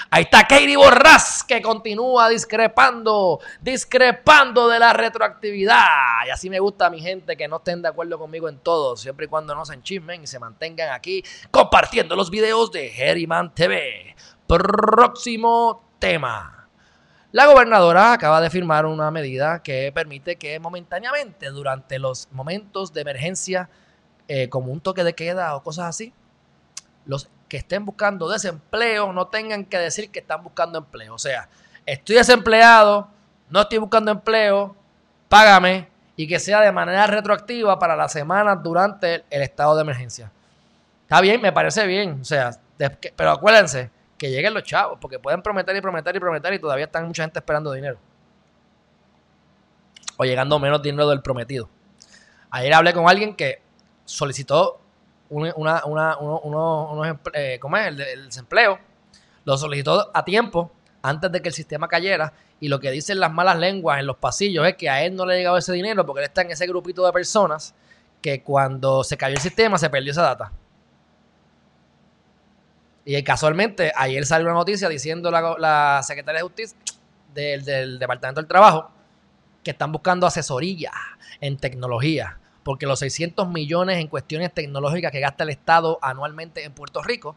[0.10, 6.26] Ahí está Katie Borras que continúa discrepando, discrepando de la retroactividad.
[6.28, 8.96] Y así me gusta a mi gente que no estén de acuerdo conmigo en todo,
[8.96, 13.54] siempre y cuando no se enchismen y se mantengan aquí compartiendo los videos de Herriman
[13.54, 14.16] TV.
[14.48, 16.58] Próximo tema.
[17.34, 23.02] La gobernadora acaba de firmar una medida que permite que momentáneamente, durante los momentos de
[23.02, 23.70] emergencia,
[24.30, 26.14] eh, como un toque de queda o cosas así,
[27.06, 31.16] los que estén buscando desempleo no tengan que decir que están buscando empleo.
[31.16, 31.50] O sea,
[31.86, 33.08] estoy desempleado,
[33.50, 34.76] no estoy buscando empleo,
[35.30, 40.32] págame y que sea de manera retroactiva para las semanas durante el, estado de emergencia.
[41.04, 42.20] Está bien, me parece bien.
[42.22, 42.52] O sea,
[43.16, 46.86] pero acuérdense que lleguen los chavos, porque pueden prometer y prometer y prometer y todavía
[46.86, 47.98] están mucha gente esperando dinero.
[50.18, 51.70] O llegando menos dinero del prometido.
[52.50, 53.62] Ayer hablé con alguien que
[54.06, 54.80] solicitó
[55.30, 57.88] una, una, uno, uno, eh, ¿cómo es?
[57.88, 58.80] El, desempleo.
[59.46, 62.34] Lo solicitó a tiempo, antes de que el sistema cayera.
[62.60, 65.26] Y lo que dicen las malas lenguas en los pasillos es que a él no
[65.26, 67.76] le ha llegado ese dinero porque él está en ese grupito de personas
[68.22, 70.52] que cuando se cayó el sistema se perdió esa data.
[73.06, 76.78] Y casualmente, ayer salió una noticia diciendo la, la secretaria de Justicia
[77.34, 78.92] del, del Departamento del Trabajo
[79.64, 80.92] que están buscando asesoría
[81.40, 86.74] en tecnología, porque los 600 millones en cuestiones tecnológicas que gasta el Estado anualmente en
[86.74, 87.34] Puerto Rico,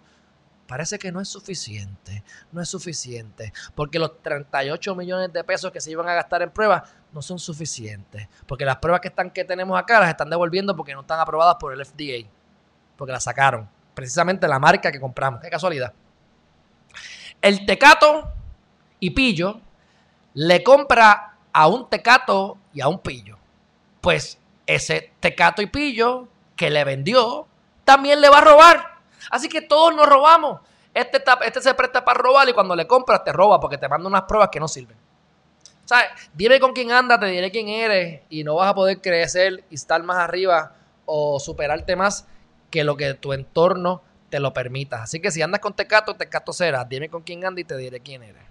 [0.67, 5.81] parece que no es suficiente, no es suficiente, porque los 38 millones de pesos que
[5.81, 9.45] se iban a gastar en pruebas no son suficientes, porque las pruebas que, están, que
[9.45, 12.29] tenemos acá las están devolviendo porque no están aprobadas por el FDA,
[12.97, 15.93] porque las sacaron, precisamente la marca que compramos, qué casualidad.
[17.41, 18.33] El Tecato
[18.99, 19.61] y Pillo
[20.35, 23.39] le compra a un tecato y a un pillo.
[24.01, 24.40] Pues
[24.75, 27.47] ese tecato y pillo que le vendió
[27.85, 28.99] también le va a robar.
[29.31, 30.61] Así que todos nos robamos.
[30.95, 34.09] Este, este se presta para robar y cuando le compras te roba porque te manda
[34.09, 34.97] unas pruebas que no sirven.
[35.85, 36.07] ¿Sabes?
[36.33, 39.75] Dime con quién andas, te diré quién eres y no vas a poder crecer y
[39.75, 40.73] estar más arriba
[41.05, 42.27] o superarte más
[42.71, 45.03] que lo que tu entorno te lo permita.
[45.03, 46.85] Así que si andas con Tecato, Tecato será.
[46.85, 48.50] Dime con quién andas y te diré quién eres.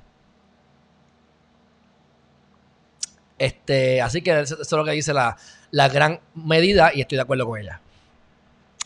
[3.39, 5.37] Este, así que eso es lo que dice la,
[5.71, 7.81] gran medida y estoy de acuerdo con ella.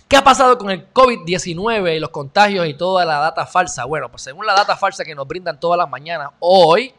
[0.08, 3.86] ¿Qué ha pasado con el COVID-19 y los contagios y toda la data falsa?
[3.86, 6.94] Bueno, pues según la data falsa que nos brindan todas las mañanas, hoy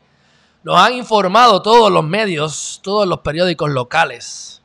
[0.65, 4.63] nos han informado todos los medios, todos los periódicos locales,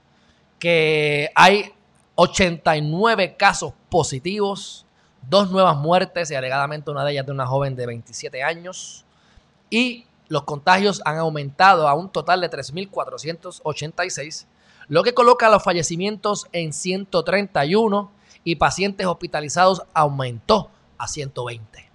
[0.58, 1.72] que hay
[2.16, 4.88] 89 casos positivos,
[5.30, 9.06] dos nuevas muertes y alegadamente una de ellas de una joven de 27 años
[9.70, 14.46] y los contagios han aumentado a un total de 3.486,
[14.88, 18.12] lo que coloca los fallecimientos en 131
[18.44, 21.90] y pacientes hospitalizados aumentó a 120.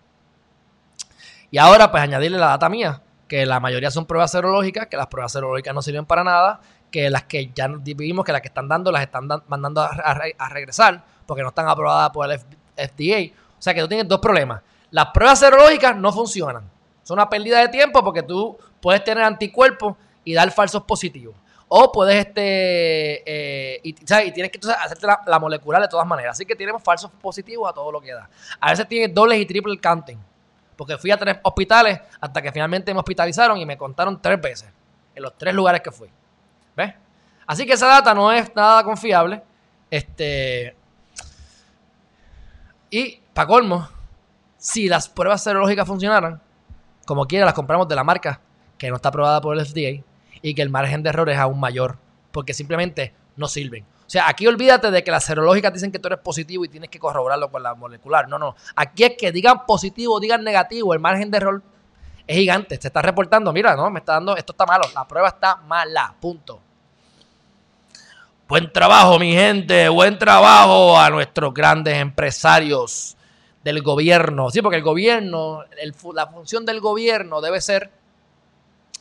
[1.51, 5.07] Y ahora, pues añadirle la data mía, que la mayoría son pruebas serológicas, que las
[5.07, 8.68] pruebas serológicas no sirven para nada, que las que ya vimos que las que están
[8.68, 13.35] dando las están mandando a, regresar porque no están aprobadas por el FDA.
[13.59, 14.62] O sea que tú tienes dos problemas.
[14.90, 16.70] Las pruebas serológicas no funcionan.
[17.05, 21.37] Es una pérdida de tiempo porque tú puedes tener anticuerpos y dar falsos positivos.
[21.69, 26.37] O puedes, este, eh, y, tienes que hacerte la, molecular de todas maneras.
[26.37, 28.29] Así que tenemos falsos positivos a todo lo que da.
[28.61, 30.19] A veces tienes dobles y triple counting.
[30.77, 34.69] Porque fui a tres hospitales hasta que finalmente me hospitalizaron y me contaron tres veces.
[35.14, 36.09] En los tres lugares que fui.
[36.77, 36.95] ¿Ves?
[37.47, 39.43] Así que esa data no es nada confiable.
[39.90, 40.75] Este.
[42.90, 43.88] Y, para colmo,
[44.57, 46.40] si las pruebas serológicas funcionaran,
[47.05, 48.40] como quiera, las compramos de la marca
[48.79, 50.05] que no está aprobada por el FDA
[50.43, 51.99] y que el margen de error es aún mayor
[52.33, 53.85] porque simplemente no sirven.
[54.07, 56.90] O sea, aquí olvídate de que las serológicas dicen que tú eres positivo y tienes
[56.90, 58.29] que corroborarlo con la molecular.
[58.29, 58.55] No, no.
[58.77, 61.62] Aquí es que digan positivo, digan negativo, el margen de error
[62.27, 62.79] es gigante.
[62.81, 66.14] Se está reportando, mira, no, me está dando, esto está malo, la prueba está mala,
[66.21, 66.61] punto.
[68.47, 73.13] Buen trabajo, mi gente, buen trabajo a nuestros grandes empresarios
[73.64, 74.50] del gobierno.
[74.50, 75.64] Sí, porque el gobierno,
[76.12, 77.90] la función del gobierno debe ser,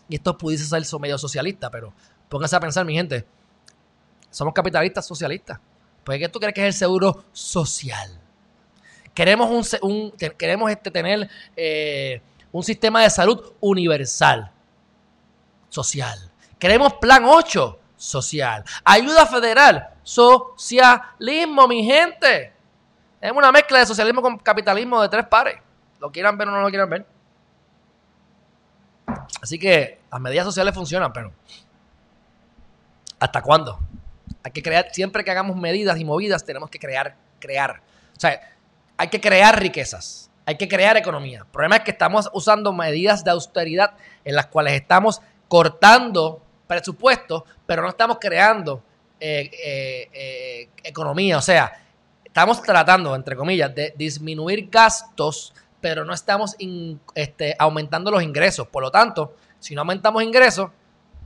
[0.08, 1.94] y esto pudiese ser medio socialista, pero
[2.30, 3.26] pónganse a pensar, mi gente,
[4.32, 5.60] somos capitalistas socialistas.
[6.04, 8.20] Pues ¿qué tú crees que es el seguro social?
[9.14, 12.22] Queremos, un, queremos este, tener eh,
[12.52, 14.52] un sistema de salud universal,
[15.70, 16.18] social.
[16.58, 18.64] Queremos plan 8, social.
[18.84, 22.53] Ayuda federal, socialismo, mi gente.
[23.24, 25.56] Es una mezcla de socialismo con capitalismo de tres pares.
[26.02, 27.06] Lo quieran ver o no lo quieran ver.
[29.42, 31.32] Así que las medidas sociales funcionan, pero
[33.18, 33.80] ¿hasta cuándo?
[34.44, 37.82] Hay que crear, siempre que hagamos medidas y movidas, tenemos que crear, crear.
[38.18, 38.42] O sea,
[38.98, 41.40] hay que crear riquezas, hay que crear economía.
[41.40, 43.94] El problema es que estamos usando medidas de austeridad
[44.26, 48.84] en las cuales estamos cortando presupuestos, pero no estamos creando
[49.18, 51.38] eh, eh, eh, economía.
[51.38, 51.83] O sea,
[52.34, 56.56] estamos tratando, entre comillas, de disminuir gastos, pero no estamos
[57.14, 58.68] este, aumentando los ingresos.
[58.70, 60.72] Por lo tanto, si no aumentamos ingresos,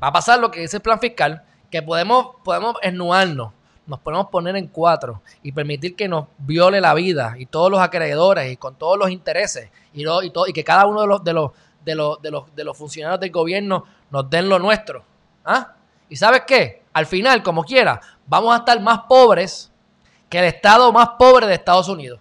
[0.03, 3.53] va a pasar lo que dice el plan fiscal, que podemos, podemos esnuarnos,
[3.85, 7.79] nos podemos poner en cuatro y permitir que nos viole la vida y todos los
[7.79, 11.23] acreedores y con todos los intereses y, y, todo, y que cada uno de los,
[11.23, 11.51] de, los,
[11.85, 15.05] de, los, de, los, de los funcionarios del gobierno nos den lo nuestro.
[15.45, 15.73] ¿Ah?
[16.09, 16.83] ¿Y sabes qué?
[16.91, 19.71] Al final, como quiera, vamos a estar más pobres
[20.29, 22.19] que el estado más pobre de Estados Unidos.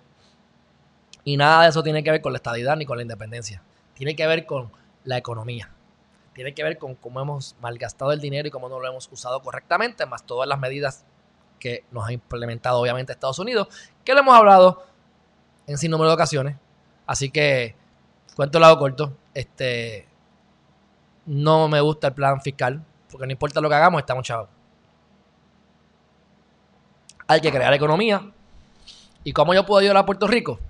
[1.25, 3.62] Y nada de eso tiene que ver con la estadidad ni con la independencia.
[3.95, 4.71] Tiene que ver con
[5.05, 5.71] la economía.
[6.35, 9.40] Tiene que ver con cómo hemos malgastado el dinero y cómo no lo hemos usado
[9.40, 11.05] correctamente, más todas las medidas
[11.59, 13.69] que nos ha implementado obviamente Estados Unidos,
[14.05, 14.85] que lo hemos hablado
[15.66, 16.57] en sin número de ocasiones.
[17.07, 17.75] Así que,
[18.35, 20.07] cuento lado corto, este,
[21.25, 24.56] no me gusta el plan fiscal, porque no importa lo que hagamos, estamos chavos.
[27.29, 28.23] Hay que crear economía.
[29.25, 30.61] ¿Y cómo yo puedo ayudar a Puerto Rico?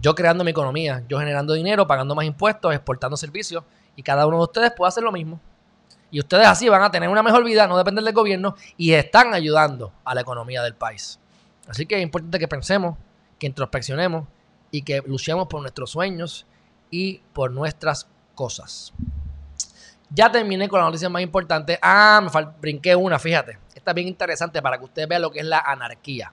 [0.00, 3.64] Yo creando mi economía, yo generando dinero, pagando más impuestos, exportando servicios,
[3.96, 5.40] y cada uno de ustedes puede hacer lo mismo.
[6.12, 9.34] Y ustedes así van a tener una mejor vida, no depender del gobierno, y están
[9.34, 11.18] ayudando a la economía del país.
[11.68, 12.96] Así que es importante que pensemos,
[13.38, 14.26] que introspeccionemos
[14.70, 16.46] y que luchemos por nuestros sueños
[16.90, 18.92] y por nuestras cosas.
[20.10, 21.78] Ya terminé con la noticia más importante.
[21.82, 23.58] Ah, me brinqué una, fíjate.
[23.92, 26.32] Bien interesante para que ustedes vean lo que es la anarquía.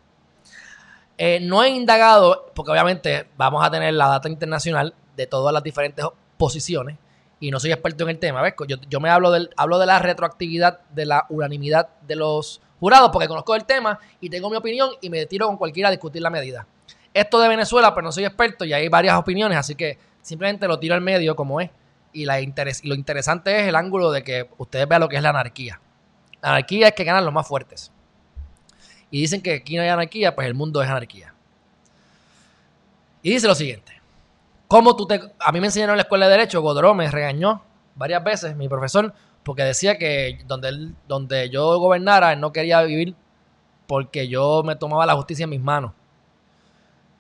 [1.17, 5.63] Eh, no he indagado, porque obviamente vamos a tener la data internacional de todas las
[5.63, 6.05] diferentes
[6.37, 6.97] posiciones
[7.39, 8.41] y no soy experto en el tema.
[8.41, 8.53] ¿ves?
[8.67, 13.09] Yo, yo me hablo, del, hablo de la retroactividad, de la unanimidad de los jurados,
[13.11, 16.21] porque conozco el tema y tengo mi opinión y me tiro con cualquiera a discutir
[16.21, 16.67] la medida.
[17.13, 20.77] Esto de Venezuela, pues no soy experto y hay varias opiniones, así que simplemente lo
[20.79, 21.71] tiro al medio como es.
[22.13, 22.37] Y, la
[22.83, 25.79] lo interesante es el ángulo de que ustedes vean lo que es la anarquía.
[26.47, 27.91] Anarquía es que ganan los más fuertes.
[29.11, 31.33] Y dicen que aquí no hay anarquía, pues el mundo es anarquía.
[33.21, 33.93] Y dice lo siguiente.
[34.67, 35.19] ¿Cómo tú te.?
[35.39, 37.63] A mí me enseñaron en la escuela de Derecho, Godró me regañó
[37.95, 43.15] varias veces, mi profesor, porque decía que donde, donde yo gobernara, él no quería vivir
[43.85, 45.91] porque yo me tomaba la justicia en mis manos.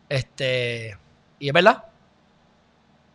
[0.07, 0.97] Este.
[1.39, 1.83] Y es verdad.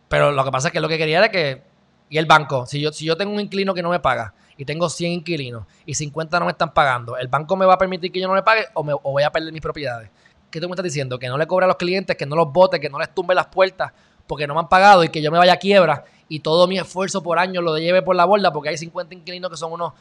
[0.09, 1.63] Pero lo que pasa es que lo que quería era que.
[2.09, 4.65] Y el banco, si yo, si yo tengo un inquilino que no me paga y
[4.65, 8.11] tengo 100 inquilinos y 50 no me están pagando, ¿el banco me va a permitir
[8.11, 10.09] que yo no le pague o, me, o voy a perder mis propiedades?
[10.49, 11.17] ¿Qué tú me estás diciendo?
[11.17, 13.33] Que no le cobre a los clientes, que no los bote, que no les tumbe
[13.33, 13.91] las puertas
[14.27, 16.77] porque no me han pagado y que yo me vaya a quiebra y todo mi
[16.77, 19.93] esfuerzo por año lo lleve por la borda porque hay 50 inquilinos que son unos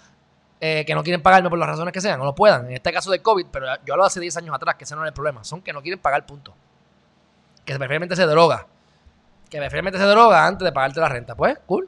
[0.61, 2.67] eh, que no quieren pagarme por las razones que sean, no lo puedan.
[2.67, 5.03] En este caso de COVID, pero yo lo hace 10 años atrás, que ese no
[5.03, 5.43] es el problema.
[5.43, 6.55] Son que no quieren pagar, punto.
[7.65, 8.67] Que preferiblemente se droga
[9.53, 11.35] que prefieren se droga antes de pagarte la renta.
[11.35, 11.87] Pues, cool.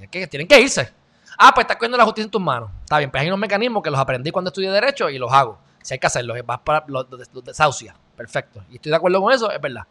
[0.00, 0.92] Es que tienen que irse.
[1.38, 2.70] Ah, pues estás cogiendo la justicia en tus manos.
[2.80, 5.58] Está bien, pues hay unos mecanismos que los aprendí cuando estudié Derecho y los hago.
[5.82, 7.06] Si hay que hacerlos, vas para los,
[7.44, 7.94] desahucia.
[8.16, 8.64] Perfecto.
[8.70, 9.82] Y estoy de acuerdo con eso, es verdad.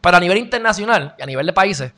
[0.00, 1.92] Pero a nivel internacional y a nivel de países,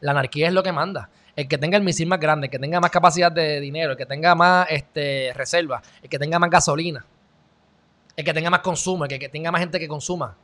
[0.00, 1.10] la anarquía es lo que manda.
[1.36, 3.98] El que tenga el misil más grande, el que tenga más capacidad de dinero, el
[3.98, 7.04] que tenga más este, reserva, el que tenga más gasolina,
[8.16, 10.34] el que tenga más consumo, el que, tenga más gente que consuma,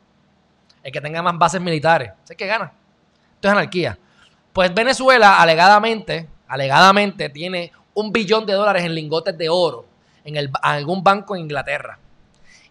[0.82, 2.12] el que tenga más bases militares.
[2.24, 2.72] ¿Sé que gana?
[3.34, 3.98] Esto es anarquía.
[4.52, 9.86] Pues Venezuela, alegadamente, alegadamente, tiene un billón de dólares en lingotes de oro
[10.24, 11.98] en, algún banco en Inglaterra.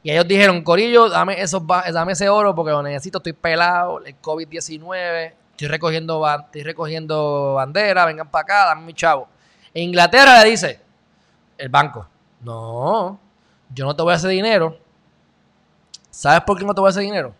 [0.04, 4.20] Y ellos dijeron, Corillo, dame, esos, dame ese oro porque lo necesito, estoy pelado, el
[4.22, 9.28] COVID-19, estoy recogiendo, estoy recogiendo bandera, vengan para acá, dame mi chavo.
[9.74, 10.80] En Inglaterra le dice,
[11.58, 12.08] el banco,
[12.42, 13.20] no,
[13.74, 14.78] yo no te voy a hacer dinero.
[16.12, 17.34] ¿Sabes por qué no te voy a hacer dinero?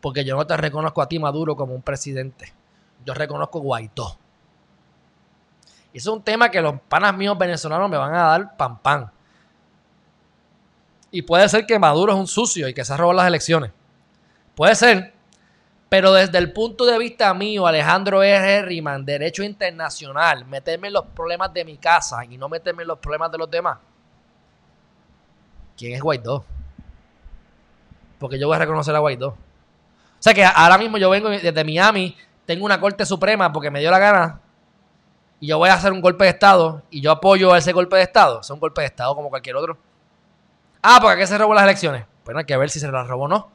[0.00, 2.52] porque yo no te reconozco a ti, Maduro, como un presidente.
[3.04, 4.16] Yo reconozco a Guaidó.
[5.92, 8.78] Y eso es un tema que los panas míos venezolanos me van a dar pan
[8.78, 9.10] pan.
[11.10, 13.72] Y puede ser que Maduro es un sucio y que se ha robado las elecciones.
[14.54, 15.12] Puede ser.
[15.88, 18.62] Pero desde el punto de vista mío, Alejandro R.
[18.62, 22.98] Riman, derecho internacional, meterme en los problemas de mi casa y no meterme en los
[23.00, 23.78] problemas de los demás.
[25.76, 26.44] ¿Quién es Guaidó?
[28.20, 29.30] Porque yo voy a reconocer a Guaidó.
[29.30, 29.36] O
[30.22, 33.90] sea que ahora mismo yo vengo desde Miami, tengo una corte suprema porque me dio
[33.90, 34.40] la gana
[35.40, 38.02] y yo voy a hacer un golpe de Estado y yo apoyo ese golpe de
[38.02, 38.40] Estado.
[38.40, 39.78] Es un golpe de Estado como cualquier otro.
[40.82, 42.04] Ah, porque aquí se robó las elecciones.
[42.24, 43.50] Bueno, hay que ver si se las robó o no.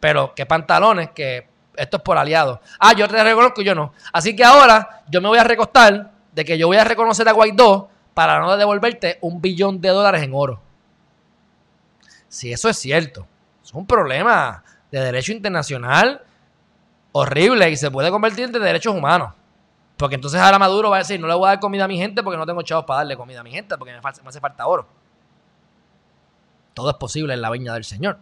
[0.00, 1.46] Pero qué pantalones, que
[1.76, 2.60] esto es por aliados.
[2.80, 3.92] Ah, yo te reconozco y yo no.
[4.12, 7.32] Así que ahora yo me voy a recostar de que yo voy a reconocer a
[7.32, 10.60] Guaidó para no devolverte un billón de dólares en oro.
[12.28, 13.26] Si eso es cierto,
[13.62, 16.22] es un problema de derecho internacional
[17.12, 19.34] horrible y se puede convertir en derechos humanos.
[19.98, 21.98] Porque entonces ahora Maduro va a decir, no le voy a dar comida a mi
[21.98, 24.64] gente porque no tengo chavos para darle comida a mi gente, porque me, hace falta
[24.66, 24.86] oro.
[26.72, 28.16] Todo es posible en la viña del Señor.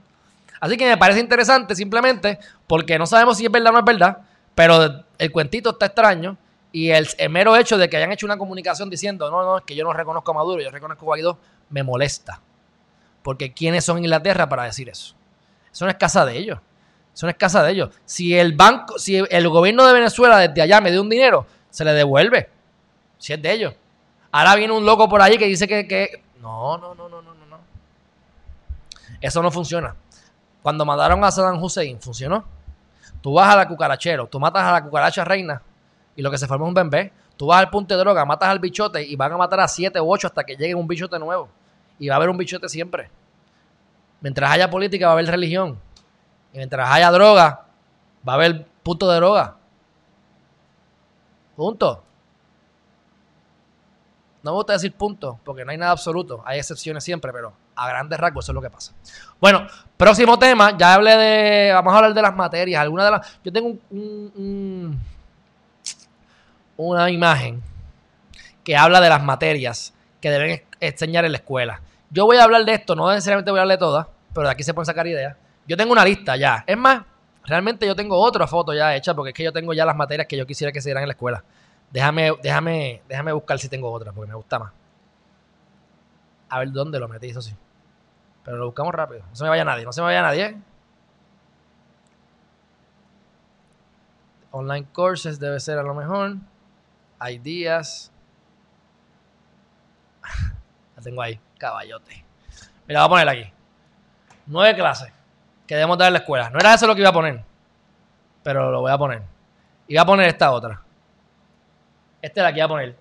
[0.59, 3.85] Así que me parece interesante simplemente porque no sabemos si es verdad o no es
[3.85, 4.19] verdad,
[4.55, 6.39] pero el cuentito está extraño
[6.73, 9.75] y el, mero hecho de que hayan hecho una comunicación diciendo, no, no, es que
[9.75, 12.41] yo no reconozco a Maduro, yo reconozco a Guaidó, me molesta.
[13.23, 15.15] Porque ¿quiénes son Inglaterra para decir eso?
[15.71, 16.59] Eso no es casa de ellos.
[17.15, 17.91] Eso no es casa de ellos.
[18.07, 21.47] Si el banco, si el gobierno de Venezuela desde allá me dio un dinero,
[21.77, 22.49] se le devuelve.
[23.19, 23.75] Si es de ellos.
[24.33, 27.59] Ahora viene un loco por ahí que dice que, No, no, no, no, no, no.
[29.21, 29.95] Eso no funciona.
[30.63, 32.47] Cuando mataron a Saddam Hussein, funcionó.
[33.21, 35.61] Tú vas a la cucarachero, tú matas a la cucaracha reina
[36.15, 37.13] y lo que se forma es un bebé.
[37.37, 40.01] Tú vas al punto de droga, matas al bichote y van a matar a siete
[40.01, 41.51] u ocho hasta que llegue un bichote nuevo.
[41.99, 43.11] Y va a haber un bichote siempre.
[44.23, 45.79] Mientras haya política va a haber religión.
[46.55, 47.67] Y mientras haya droga,
[48.27, 49.57] va a haber punto de droga.
[51.57, 52.03] Punto.
[54.43, 56.43] No me gusta decir punto, porque no hay nada absoluto.
[56.47, 58.93] Hay excepciones siempre, pero a grandes rasgos eso es lo que pasa.
[59.41, 60.77] Bueno, próximo tema.
[60.79, 61.73] Ya hablé de.
[61.73, 62.81] Vamos a hablar de las materias.
[62.81, 63.41] Alguna de las.
[63.43, 65.01] Yo tengo un,
[66.77, 67.63] una imagen
[68.63, 71.81] que habla de las materias que deben enseñar en la escuela.
[72.11, 74.53] Yo voy a hablar de esto, no necesariamente voy a hablar de todas, pero de
[74.53, 75.37] aquí se pueden sacar ideas.
[75.67, 76.65] Yo tengo una lista ya.
[76.67, 77.03] Es más,
[77.47, 80.27] realmente yo tengo otra foto ya hecha porque es que yo tengo ya las materias
[80.27, 81.45] que yo quisiera que se dieran en la escuela.
[81.91, 84.73] Déjame, déjame, déjame buscar si tengo otra porque me gusta más.
[86.49, 87.55] A ver dónde lo metí, eso sí.
[88.45, 89.23] Pero lo buscamos rápido.
[89.29, 90.57] No se me vaya nadie, no se me vaya nadie.
[94.51, 96.37] Online courses debe ser a lo mejor.
[97.31, 98.13] Ideas.
[100.97, 102.25] La tengo ahí, caballote.
[102.87, 103.53] Mira, voy a poner aquí.
[104.47, 105.16] Nueve clases
[105.67, 106.51] que debemos dar en la escuela.
[106.51, 107.43] No era eso lo que iba a poner,
[108.43, 109.23] pero lo voy a poner.
[109.89, 110.81] Voy a poner esta otra.
[112.23, 112.97] Esta es la que voy a poner.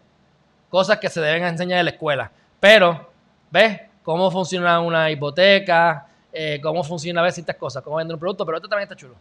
[0.70, 2.32] Cosas que se deben enseñar en la escuela.
[2.60, 3.12] Pero,
[3.52, 3.82] ¿ves?
[4.04, 8.46] Cómo funciona una hipoteca, eh, cómo funciona a veces estas cosas, cómo vender un producto,
[8.46, 9.16] pero esto también está chulo.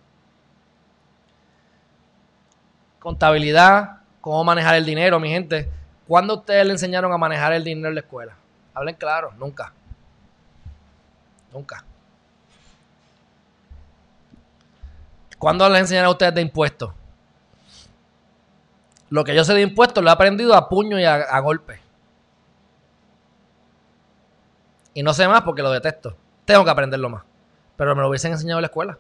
[2.99, 5.71] Contabilidad, cómo manejar el dinero, mi gente.
[6.07, 8.35] ¿Cuándo ustedes le enseñaron a manejar el dinero en la escuela?
[8.75, 9.73] Hablen claro, nunca.
[11.53, 11.85] Nunca.
[15.45, 16.91] ¿Cuándo les enseñaron a ustedes de impuestos?
[19.11, 21.81] Lo que yo sé de impuestos lo he aprendido a puño y a, golpe.
[24.95, 26.17] Y no sé más porque lo detesto.
[26.47, 27.25] Tengo que aprenderlo más.
[27.77, 28.99] Pero me lo hubiesen enseñado en la escuela.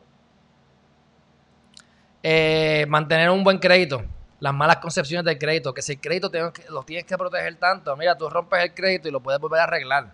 [2.23, 4.05] Eh, mantener un buen crédito.
[4.39, 5.73] Las malas concepciones del crédito.
[5.73, 6.31] Que si el crédito
[6.69, 7.97] lo tienes que proteger tanto.
[7.97, 10.05] Mira, tú rompes el crédito y lo puedes volver a arreglar.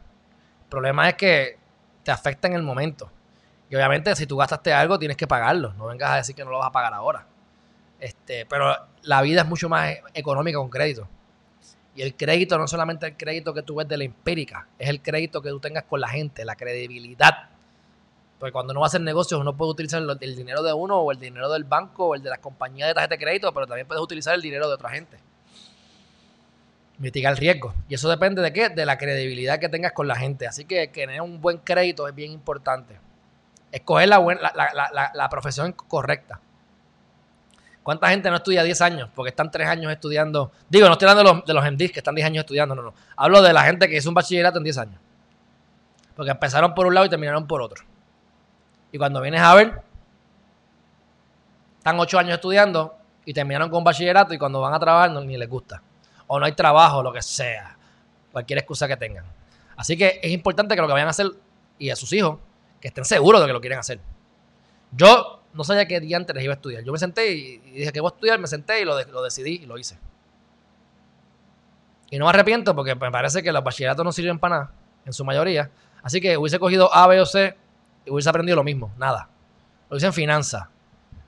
[0.63, 1.59] El problema es que
[2.05, 3.11] te afecta en el momento.
[3.71, 5.73] Y obviamente si tú gastaste algo tienes que pagarlo.
[5.75, 7.25] No vengas a decir que no lo vas a pagar ahora.
[8.01, 11.07] Este, pero la vida es mucho más económica con crédito.
[11.95, 14.89] Y el crédito no es solamente el crédito que tú ves de la empírica, es
[14.89, 17.51] el crédito que tú tengas con la gente, la credibilidad.
[18.39, 21.13] Porque cuando uno va a hacer negocios, uno puede utilizar el dinero de uno o
[21.13, 23.87] el dinero del banco o el de las compañías de tarjeta de crédito, pero también
[23.87, 25.19] puedes utilizar el dinero de otra gente.
[26.97, 27.75] Mitigar el riesgo.
[27.89, 28.71] Y eso depende de qué?
[28.71, 30.47] De la credibilidad que tengas con la gente.
[30.47, 32.99] Así que tener un buen crédito es bien importante.
[33.73, 36.41] Escoger la, la, la profesión correcta.
[37.83, 39.11] ¿Cuánta gente no estudia 10 años?
[39.15, 40.53] Porque están 3 años estudiando.
[40.69, 42.83] Digo, no estoy hablando de los, de los MDs que están 10 años estudiando, no,
[42.83, 42.95] no.
[43.17, 45.01] Hablo de la gente que hizo un bachillerato en 10 años.
[46.15, 47.85] Porque empezaron por un lado y terminaron por otro.
[48.93, 49.83] Y cuando vienes a ver,
[51.79, 55.37] están 8 años estudiando y terminaron con bachillerato y cuando van a trabajar no, ni
[55.39, 55.83] les gusta.
[56.27, 57.77] O no hay trabajo, lo que sea.
[58.31, 59.25] Cualquier excusa que tengan.
[59.77, 61.29] Así que es importante que lo que vayan a hacer
[61.79, 62.39] y a sus hijos,
[62.81, 64.01] que estén seguros de que lo quieren hacer.
[64.93, 66.83] Yo no sabía qué día antes les iba a estudiar.
[66.83, 69.61] Yo me senté y, dije que voy a estudiar, me senté y lo, lo, decidí
[69.63, 69.99] y lo hice.
[72.11, 74.73] Y no me arrepiento porque me parece que los bachilleratos no sirven para nada,
[75.05, 75.71] en su mayoría.
[76.03, 77.57] Así que hubiese cogido A, B o C
[78.05, 79.29] y hubiese aprendido lo mismo, nada.
[79.89, 80.67] Lo hice en finanzas.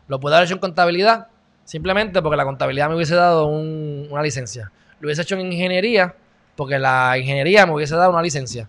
[0.08, 1.28] Lo pude haber hecho en contabilidad,
[1.64, 4.72] simplemente porque la contabilidad me hubiese dado una licencia.
[5.00, 6.14] Lo hubiese hecho en ingeniería,
[6.56, 8.68] porque la ingeniería me hubiese dado una licencia.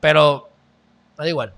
[0.00, 0.49] Pero,
[1.20, 1.54] me da igual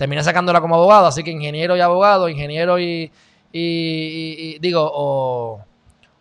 [0.00, 3.12] terminé sacándola como abogado, así que ingeniero y abogado, ingeniero y,
[3.52, 5.62] digo, o,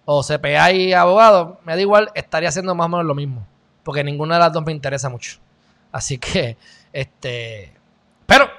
[0.04, 3.48] o CPA y abogado, me da igual, estaría haciendo más o menos lo mismo,
[3.86, 5.40] porque ninguna de las dos me interesa mucho.
[5.94, 6.58] Así que,
[6.92, 7.74] este,
[8.26, 8.50] pero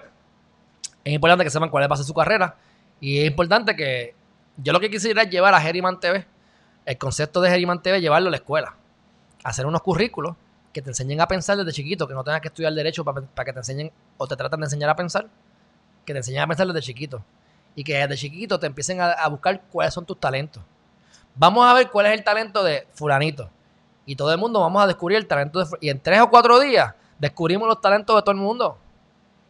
[1.04, 2.56] es importante que sepan cuál va a ser su carrera
[2.98, 4.14] y es importante que
[4.56, 6.24] yo lo que quisiera es llevar a Geriman TV,
[6.86, 8.74] el concepto de Geriman TV, llevarlo a la escuela,
[9.44, 10.34] hacer unos currículos
[10.72, 13.52] que te enseñen a pensar desde chiquito, que no tengas que estudiar derecho para, que
[13.52, 15.26] te enseñen o te tratan de enseñar a pensar,
[16.04, 17.24] que te enseñen a pensar desde chiquito.
[17.74, 20.62] Y que desde chiquito te empiecen a, buscar cuáles son tus talentos.
[21.34, 23.48] Vamos a ver cuál es el talento de fulanito.
[24.06, 26.58] Y todo el mundo vamos a descubrir el talento de Y en tres o cuatro
[26.58, 28.78] días descubrimos los talentos de todo el mundo.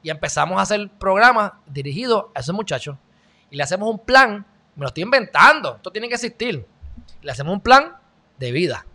[0.02, 2.96] Y empezamos a hacer programas dirigidos a esos muchachos.
[3.50, 4.46] Y le hacemos un plan.
[4.76, 5.76] Me lo estoy inventando.
[5.76, 6.66] Esto tiene que existir.
[7.22, 7.96] le hacemos un plan
[8.38, 8.86] de vida.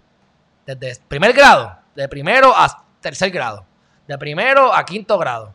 [0.66, 3.66] Desde primer grado de primero a tercer grado,
[4.08, 5.54] de primero a quinto grado.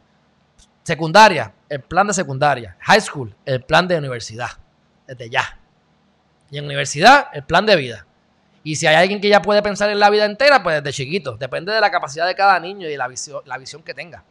[0.83, 2.77] Secundaria, el plan de secundaria.
[2.81, 4.51] High school, el plan de universidad,
[5.07, 5.59] desde ya.
[6.51, 8.07] Y en universidad, el plan de vida.
[8.63, 11.37] Y si hay alguien que ya puede pensar en la vida entera, pues desde chiquito.
[11.37, 14.25] Depende de la capacidad de cada niño y la visión, la visión que tenga.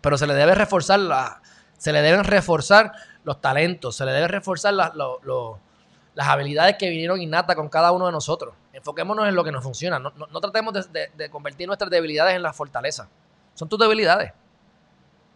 [0.00, 1.40] Pero se le debe reforzar la,
[1.78, 2.92] se le deben reforzar
[3.24, 8.12] los talentos, se le debe reforzar las habilidades que vinieron innatas con cada uno de
[8.12, 8.54] nosotros.
[8.78, 9.98] Enfoquémonos en lo que nos funciona.
[9.98, 13.08] No, tratemos de, convertir nuestras debilidades en las fortalezas.
[13.54, 14.32] Son tus debilidades.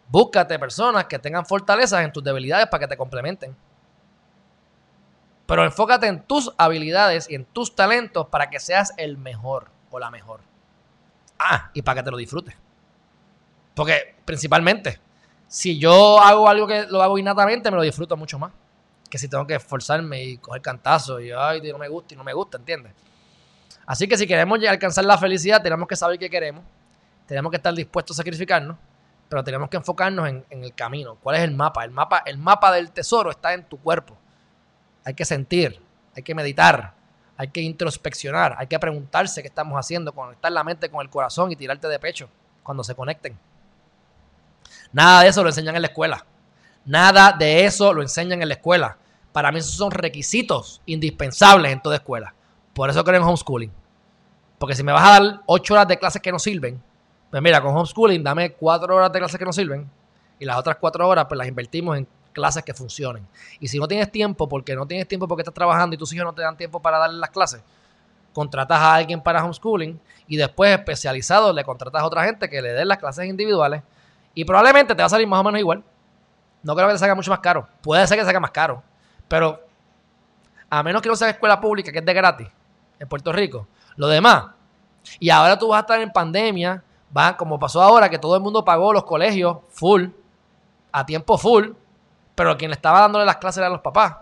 [0.07, 3.53] Búscate personas que tengan fortalezas en tus debilidades para que te complementen.
[5.45, 9.99] Pero enfócate en tus habilidades y en tus talentos para que seas el mejor o
[9.99, 10.39] la mejor.
[11.37, 12.55] Ah, y para que te lo disfrutes.
[13.75, 15.01] Porque principalmente,
[15.49, 18.53] si yo hago algo que lo hago innatamente, me lo disfruto mucho más.
[19.09, 22.23] Que si tengo que esforzarme y coger cantazo y ay, no me gusta y no
[22.23, 22.93] me gusta, ¿entiendes?
[23.85, 26.63] Así que si queremos alcanzar la felicidad, tenemos que saber qué queremos.
[27.27, 28.77] Tenemos que estar dispuestos a sacrificarnos,
[29.29, 31.17] pero tenemos que enfocarnos en, el camino.
[31.21, 31.83] ¿Cuál es el mapa?
[31.83, 34.17] El mapa, el mapa del tesoro está en tu cuerpo.
[35.05, 35.81] Hay que sentir,
[36.15, 36.93] hay que meditar,
[37.37, 41.51] hay que introspeccionar, hay que preguntarse qué estamos haciendo, conectar la mente con el corazón
[41.51, 42.29] y tirarte de pecho
[42.61, 43.37] cuando se conecten.
[44.91, 46.25] Nada de eso lo enseñan en la escuela.
[46.85, 48.97] Nada de eso lo enseñan en la escuela.
[49.31, 52.33] Para mí esos son requisitos indispensables en toda escuela.
[52.73, 53.71] Por eso creo en homeschooling.
[54.57, 56.81] Porque si me vas a dar ocho horas de clases que no sirven,
[57.29, 59.89] pues mira, con homeschooling dame cuatro horas de clases que no sirven
[60.39, 63.27] y las otras cuatro horas pues las invertimos en clases que funcionen.
[63.59, 66.25] Y si no tienes tiempo, porque no tienes tiempo porque estás trabajando y tus hijos
[66.25, 67.61] no te dan tiempo para darle las clases,
[68.33, 72.73] contratas a alguien para homeschooling y después especializado le contratas a otra gente que le
[72.73, 73.83] dé las clases individuales
[74.33, 75.83] y probablemente te va a salir más o menos igual.
[76.63, 77.67] No creo que te salga mucho más caro.
[77.81, 78.81] Puede ser que te salga más caro,
[79.27, 79.61] pero
[80.69, 82.47] a menos que no sea escuela pública, que es de gratis,
[83.03, 84.45] en Puerto Rico, lo demás.
[85.19, 86.81] Y ahora tú vas a estar en pandemia,
[87.15, 90.07] va, como pasó ahora, que todo el mundo pagó los colegios full,
[90.91, 91.71] a tiempo full,
[92.33, 94.15] pero quien le estaba dándole las clases eran los papás.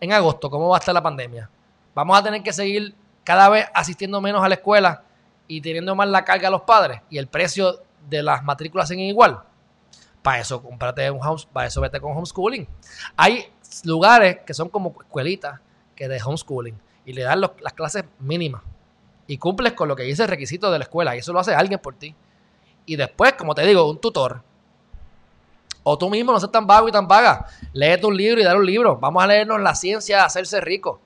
[0.00, 1.50] En agosto, ¿cómo va a estar la pandemia?
[1.94, 5.02] Vamos a tener que seguir cada vez asistiendo menos a la escuela
[5.48, 9.00] y teniendo más la carga a los padres y el precio de las matrículas en
[9.00, 9.42] igual.
[10.22, 12.68] Para eso, cómprate un house, para eso vete con homeschooling.
[13.16, 13.50] Hay
[13.82, 15.60] lugares que son como escuelitas
[15.96, 16.78] que de homeschooling
[17.08, 18.60] y le dan las clases mínimas
[19.26, 21.54] y cumples con lo que dice el requisito de la escuela y eso lo hace
[21.54, 22.14] alguien por ti.
[22.84, 24.42] Y después, como te digo, un tutor
[25.90, 27.46] o tú mismo no seas tan vago y tan vaga.
[27.72, 28.98] Léete un libro y dale un libro.
[28.98, 31.00] Vamos a leernos la ciencia de hacerse rico.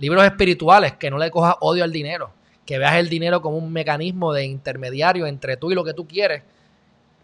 [0.00, 2.32] Libros espirituales, que no le cojas odio al dinero.
[2.66, 6.08] Que veas el dinero como un mecanismo de intermediario entre tú y lo que tú
[6.08, 6.42] quieres.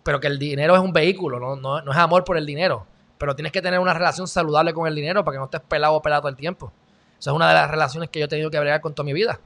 [0.05, 2.87] Pero que el dinero es un vehículo, no, no, es amor por el dinero.
[3.19, 5.95] Pero tienes que tener una relación saludable con el dinero para que no estés pelado
[5.95, 6.73] o pelado todo el tiempo.
[7.19, 9.13] Esa es una de las relaciones que yo he tenido que bregar con toda mi
[9.13, 9.41] vida.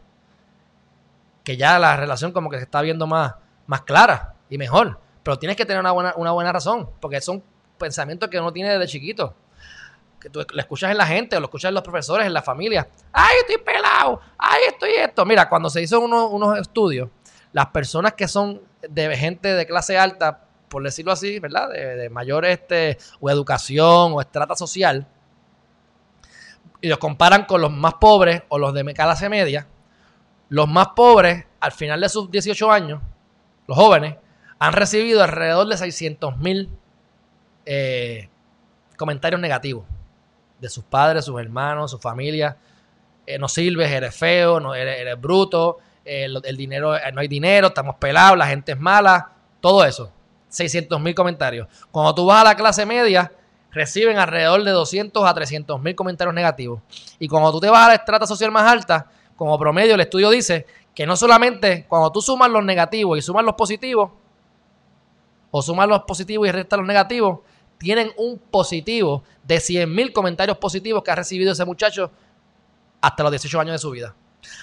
[1.44, 3.34] Que ya la relación como que se está viendo más,
[3.66, 4.98] más clara y mejor.
[5.22, 7.42] Pero tienes que tener una buena, una buena razón, porque son
[7.78, 9.34] pensamientos que uno tiene desde chiquito.
[10.20, 12.42] Que tú lo escuchas en la gente, o lo escuchas en los profesores, en la
[12.42, 12.88] familia.
[13.12, 14.20] ¡Ay, estoy pelado!
[14.36, 15.24] ¡Ay, estoy esto!
[15.24, 17.08] Mira, cuando se hizo unos estudios,
[17.52, 21.70] las personas que son de gente de clase alta, por decirlo así, ¿verdad?
[21.70, 25.06] De, mayor este, o educación o estrata social,
[26.80, 29.66] y los comparan con los más pobres o los de clase media,
[30.48, 33.02] los más pobres, al final de sus 18 años,
[33.66, 34.16] los jóvenes,
[34.58, 36.70] han recibido alrededor de 600 mil
[37.66, 38.28] eh,
[38.96, 39.84] comentarios negativos
[40.60, 42.56] de sus padres, sus hermanos, su familia.
[43.26, 47.96] Eh, no sirves, eres feo, no, eres, bruto, eh, el, dinero, no hay dinero, estamos
[47.96, 50.12] pelados, la gente es mala, todo eso.
[50.48, 51.68] 600 mil comentarios.
[51.90, 53.30] Cuando tú vas a la clase media,
[53.70, 56.80] reciben alrededor de 200 a 300 mil comentarios negativos.
[57.18, 60.30] Y cuando tú te vas a la estrata social más alta, como promedio, el estudio
[60.30, 64.10] dice que no solamente cuando tú sumas los negativos y sumas los positivos,
[65.50, 67.40] o suman los positivos y restan los negativos,
[67.78, 72.10] tienen un positivo de 100.000 comentarios positivos que ha recibido ese muchacho
[73.00, 74.14] hasta los 18 años de su vida.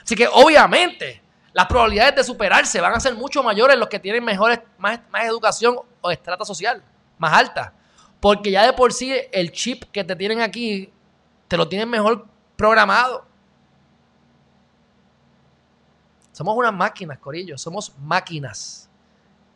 [0.04, 1.22] Así que obviamente
[1.54, 5.26] las probabilidades de superarse van a ser mucho mayores los que tienen mejores, más, más
[5.26, 6.84] educación o estrata social,
[7.18, 7.74] más alta.
[8.26, 10.92] Porque ya de por sí el chip que te tienen aquí,
[11.48, 13.24] te lo tienen mejor programado.
[16.32, 18.90] Somos unas máquinas, Corillo, somos máquinas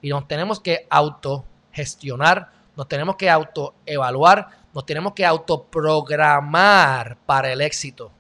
[0.04, 7.62] y nos tenemos que autogestionar, nos tenemos que autoevaluar, nos tenemos que autoprogramar para el
[7.62, 8.12] éxito.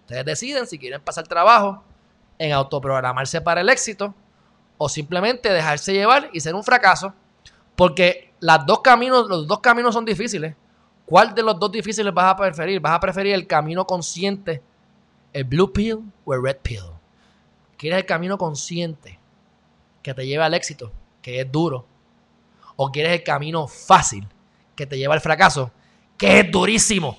[0.00, 1.82] Ustedes deciden si quieren pasar trabajo
[2.38, 4.14] en autoprogramarse para el éxito
[4.76, 7.14] o simplemente dejarse llevar y ser un fracaso,
[7.78, 8.34] porque
[8.66, 10.56] dos caminos, los dos caminos son difíciles.
[11.06, 12.80] ¿Cuál de los dos difíciles vas a preferir?
[12.80, 14.60] ¿Vas a preferir el camino consciente,
[15.32, 16.82] el blue pill o el red pill?
[17.76, 19.18] ¿Quieres el camino consciente
[20.02, 20.92] que te lleve al éxito?
[21.22, 21.84] que es duro,
[22.76, 24.26] o quieres el camino fácil
[24.74, 25.70] que te lleva al fracaso,
[26.16, 27.18] que es durísimo.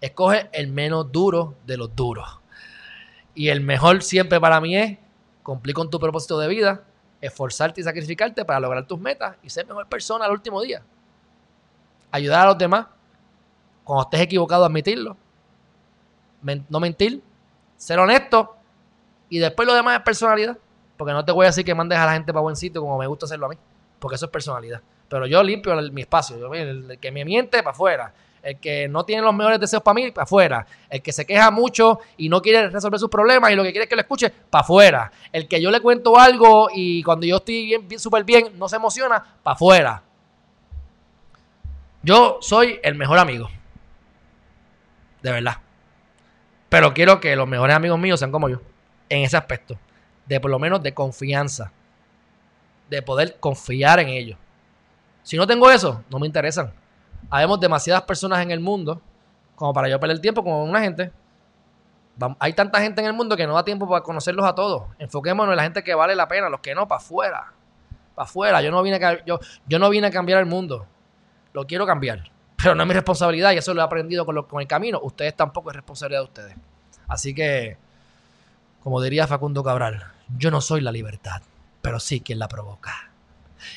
[0.00, 2.38] Escoge el menos duro de los duros.
[3.34, 4.98] Y el mejor siempre para mí es
[5.42, 6.84] cumplir con tu propósito de vida,
[7.20, 10.82] esforzarte y sacrificarte para lograr tus metas y ser mejor persona al último día.
[12.10, 12.86] Ayudar a los demás,
[13.84, 15.16] Cuando estés equivocado, admitirlo.
[16.42, 17.22] no mentir.
[17.76, 18.56] Ser honesto.
[19.28, 20.56] Y después lo demás es personalidad.
[20.96, 22.98] Porque no te voy a decir que mandes a la gente para buen sitio como
[22.98, 23.56] me gusta hacerlo a mí.
[23.98, 24.80] Porque eso es personalidad.
[25.08, 26.52] Pero yo limpio mi espacio.
[26.54, 28.14] el, que me miente, para afuera.
[28.42, 30.66] El que no tiene los mejores deseos para mí, para afuera.
[30.88, 33.84] El que se queja mucho y no quiere resolver sus problemas y lo que quiere
[33.84, 35.12] es que lo escuche, para afuera.
[35.32, 38.68] El que yo le cuento algo y cuando yo estoy bien, bien súper bien, no
[38.68, 40.02] se emociona, para afuera.
[42.02, 43.50] Yo soy el mejor amigo.
[45.22, 45.58] De verdad.
[46.70, 48.60] Pero quiero que los mejores amigos míos sean como yo.
[49.08, 49.76] En ese aspecto
[50.30, 51.72] de por lo menos de confianza,
[52.88, 54.38] de poder confiar en ellos.
[55.24, 56.72] Si no tengo eso, no me interesan.
[57.30, 59.00] Habemos demasiadas personas en el mundo
[59.54, 61.12] como para yo perder tiempo con una gente.
[62.38, 64.84] Hay tanta gente en el mundo que no da tiempo para conocerlos a todos.
[64.98, 67.52] Enfoquémonos en la gente que vale la pena, los que no, para afuera.
[68.14, 68.62] Para afuera.
[68.62, 69.38] Yo no, vine a, yo,
[69.78, 70.86] no vine a cambiar el mundo.
[71.52, 72.30] Lo quiero cambiar.
[72.56, 74.98] Pero no es mi responsabilidad y eso lo he aprendido con, con el camino.
[75.02, 76.56] Ustedes tampoco es responsabilidad de ustedes.
[77.06, 77.76] Así que,
[78.82, 80.04] como diría Facundo Cabral,
[80.36, 81.42] yo no soy la libertad,
[81.82, 83.10] pero sí quien la provoca.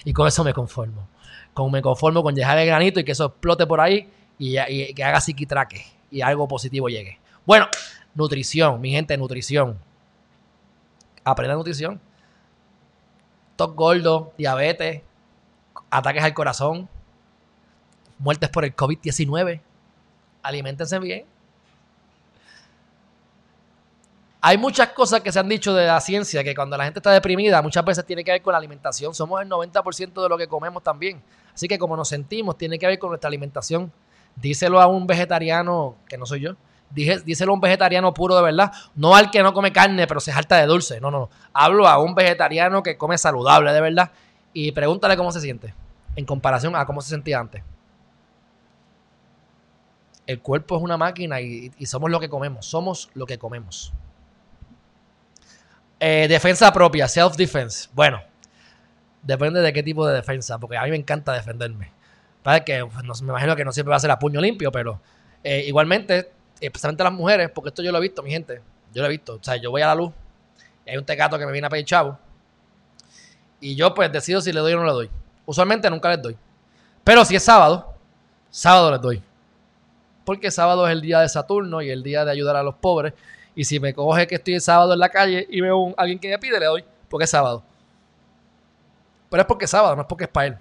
[0.06, 1.08] Y con eso me conformo.
[1.54, 4.56] Con, me conformo con dejar el granito y que eso explote por ahí y,
[4.93, 7.20] que haga psiquitraque y algo positivo llegue.
[7.45, 7.68] Bueno,
[8.16, 9.78] nutrición, mi gente, nutrición.
[11.24, 11.99] Aprenda nutrición.
[13.56, 15.01] Tos gordo, diabetes,
[15.89, 16.89] ataques al corazón,
[18.18, 19.62] muertes por el COVID-19.
[20.41, 21.26] Aliméntense bien.
[24.45, 27.12] Hay muchas cosas que se han dicho de la ciencia que cuando la gente está
[27.12, 29.16] deprimida muchas veces tiene que ver con la alimentación.
[29.16, 31.22] Somos el 90% de lo que comemos también.
[31.54, 33.91] Así que como nos sentimos tiene que ver con nuestra alimentación.
[34.36, 36.56] Díselo a un vegetariano, que no soy yo,
[36.89, 40.32] díselo a un vegetariano puro de verdad, no al que no come carne pero se
[40.32, 44.12] jalta de dulce, no, no, hablo a un vegetariano que come saludable de verdad
[44.54, 45.74] y pregúntale cómo se siente
[46.16, 47.64] en comparación a cómo se sentía antes.
[50.26, 53.93] El cuerpo es una máquina y somos lo que comemos, somos lo que comemos.
[56.06, 57.88] Eh, defensa propia, self-defense.
[57.93, 58.22] Bueno,
[59.24, 61.91] depende de qué tipo de defensa, porque a mí me encanta defenderme.
[62.43, 64.99] Para que pues, me imagino que no siempre va a ser a puño limpio, pero
[65.43, 68.61] eh, igualmente, especialmente las mujeres, porque esto yo lo he visto, mi gente.
[68.93, 69.36] Yo lo he visto.
[69.36, 70.11] O sea, yo voy a la luz
[70.86, 72.17] y hay un tecato que me viene a pedir chavo.
[73.59, 75.09] Y yo, pues, decido si le doy o no le doy.
[75.45, 76.38] Usualmente nunca les doy.
[77.03, 77.93] Pero si es sábado,
[78.49, 79.24] sábado les doy.
[80.26, 83.13] Porque sábado es el día de Saturno y el día de ayudar a los pobres.
[83.55, 86.19] Y si me coge que estoy el sábado en la calle y veo a alguien
[86.19, 87.63] que me pide, le doy, porque es sábado.
[89.34, 90.57] Pero es porque es sábado, no es porque es para él.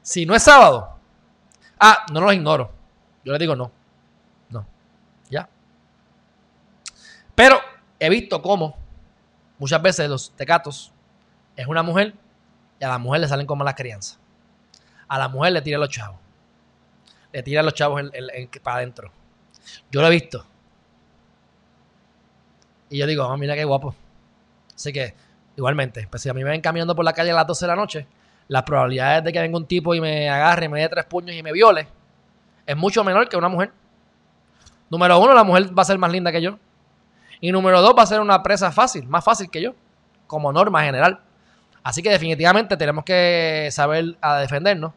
[0.00, 0.96] Si no es sábado,
[1.80, 2.70] ah, no los ignoro.
[3.24, 3.72] Yo le digo no.
[4.48, 4.64] No.
[5.28, 5.48] Ya.
[7.34, 7.58] Pero
[7.98, 8.76] he visto cómo
[9.58, 10.92] muchas veces los tecatos
[11.56, 12.14] es una mujer
[12.78, 14.20] y a la mujer le salen como las crianzas.
[15.08, 16.20] A la mujer le tira los chavos.
[17.32, 18.02] Le tira los chavos
[18.62, 19.10] para adentro.
[19.90, 20.46] Yo lo he visto.
[22.88, 23.96] Y yo digo, oh, mira qué guapo.
[24.76, 25.12] Así que,
[25.60, 27.68] igualmente, pues si a mí me ven caminando por la calle a las 12 de
[27.68, 28.06] la noche,
[28.48, 31.42] las probabilidades de que venga un tipo y me agarre, me dé tres puños y
[31.42, 31.86] me viole,
[32.66, 33.72] es mucho menor que una mujer.
[34.88, 36.58] Número uno, la mujer va a ser más linda que yo.
[37.40, 39.74] Y número dos, va a ser una presa fácil, más fácil que yo,
[40.26, 41.20] como norma general.
[41.82, 44.92] Así que definitivamente tenemos que saber a defendernos,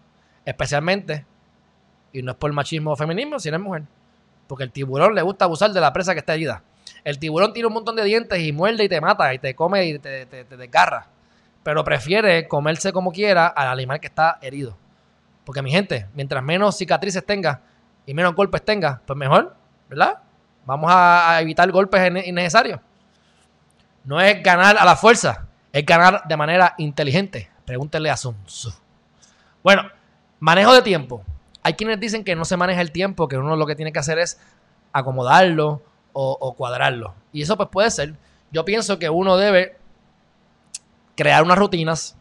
[0.46, 1.26] especialmente,
[2.12, 3.84] y no es por machismo o feminismo, si eres mujer.
[4.48, 6.64] Porque el tiburón le gusta abusar de la presa que está herida.
[7.04, 9.86] El tiburón tiene un montón de dientes y muerde y te mata y te come
[9.86, 11.08] y te, te, desgarra.
[11.64, 14.78] Pero prefiere comerse como quiera al animal que está herido.
[15.46, 17.62] Porque mi gente, mientras menos cicatrices tenga
[18.06, 19.56] y menos golpes tenga, pues mejor,
[19.90, 20.20] ¿verdad?
[20.66, 22.80] Vamos a, evitar golpes innecesarios.
[24.06, 27.50] No es ganar a la fuerza, es ganar de manera inteligente.
[27.66, 28.36] Pregúntenle a Sun.
[29.62, 29.84] Bueno,
[30.40, 31.24] manejo de tiempo.
[31.62, 34.00] Hay quienes dicen que no se maneja el tiempo, que uno lo que tiene que
[34.00, 34.40] hacer es
[34.92, 35.82] acomodarlo
[36.14, 37.14] o, cuadrarlo.
[37.32, 38.16] Y eso pues puede ser.
[38.52, 39.78] Yo pienso que uno debe
[41.16, 42.16] crear unas rutinas,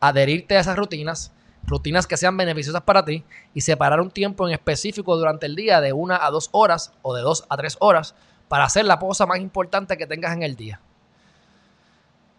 [0.00, 1.32] adherirte a esas rutinas,
[1.64, 3.24] rutinas que sean beneficiosas para ti
[3.54, 7.14] y separar un tiempo en específico durante el día de una a dos horas o
[7.14, 8.14] de dos a tres horas
[8.48, 10.80] para hacer la cosa más importante que tengas en el día.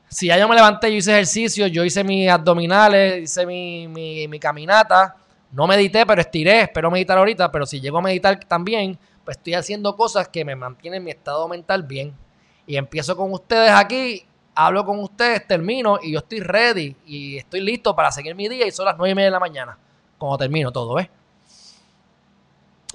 [0.09, 4.27] Si ya yo me levanté, yo hice ejercicio, yo hice mis abdominales, hice mi, mi,
[4.27, 5.15] mi caminata,
[5.53, 9.53] no medité, pero estiré, espero meditar ahorita, pero si llego a meditar también, pues estoy
[9.53, 12.13] haciendo cosas que me mantienen mi estado mental bien.
[12.65, 14.25] Y empiezo con ustedes aquí,
[14.55, 18.67] hablo con ustedes, termino y yo estoy ready y estoy listo para seguir mi día
[18.67, 19.77] y son las nueve y media de la mañana
[20.17, 21.09] cuando termino todo, ¿ves?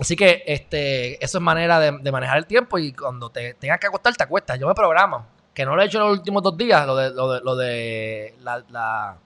[0.01, 3.89] Así que este, eso es manera de, manejar el tiempo y cuando te tengas que
[3.89, 4.59] acostar, te acuestas.
[4.59, 7.11] Yo me programo, que no lo he hecho en los últimos dos días, lo de,
[7.11, 9.17] lo de, lo de la, la,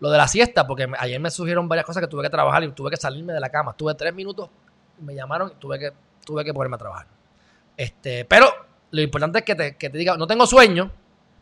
[0.00, 2.70] lo de la siesta, porque ayer me surgieron varias cosas que tuve que trabajar y
[2.72, 3.72] tuve que salirme de la cama.
[3.72, 4.48] Estuve tres minutos
[5.00, 5.92] Me llamaron y tuve que,
[6.24, 7.06] tuve que ponerme a trabajar.
[7.76, 8.46] Este, pero
[8.90, 10.90] lo importante es que te, que te diga, no tengo sueño,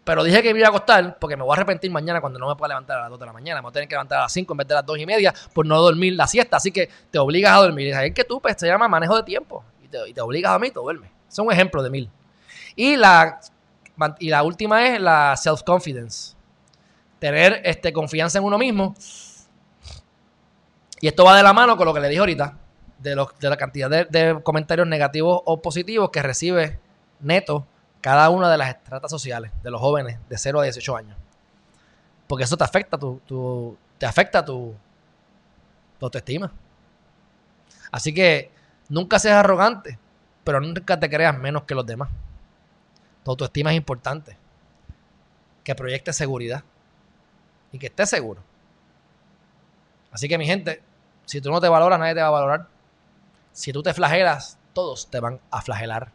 [0.07, 2.47] pero dije que me iba a acostar porque me voy a arrepentir mañana cuando no
[2.47, 3.61] me pueda levantar a las 2 de la mañana.
[3.61, 5.07] Me voy a tener que levantar a las 5 en vez de las 2 y
[5.07, 6.59] media por no dormir la siesta.
[6.59, 7.93] Así que te obligas a dormir.
[7.93, 9.65] Es que tú, pues, se llama manejo de tiempo.
[9.83, 11.11] Y te, y te obligas a y te duermes.
[11.29, 12.09] Es un ejemplo de mil.
[12.77, 13.41] Y la,
[14.21, 16.36] y la última es la self-confidence.
[17.19, 18.95] Tener este, confianza en uno mismo.
[21.01, 22.59] Y esto va de la mano con lo que le dije ahorita.
[22.99, 26.81] De, los, de la cantidad de, comentarios negativos o positivos que recibe
[27.21, 27.67] neto
[28.01, 31.17] cada una de las estratas sociales de los jóvenes de 0 a 18 años.
[32.27, 34.75] Porque eso te afecta tu, te afecta tu,
[35.99, 36.53] tu autoestima.
[37.91, 38.51] Así que
[38.89, 39.99] nunca seas arrogante,
[40.45, 42.09] pero nunca te creas menos que los demás.
[43.25, 44.37] Tu autoestima es importante.
[45.65, 46.63] Que proyecte seguridad.
[47.77, 48.43] Y que estés seguro.
[50.11, 50.83] Así que mi gente,
[51.27, 52.69] si tú no te valoras, nadie te va a valorar.
[53.53, 56.11] Si tú te flagelas, todos te van a flagelar.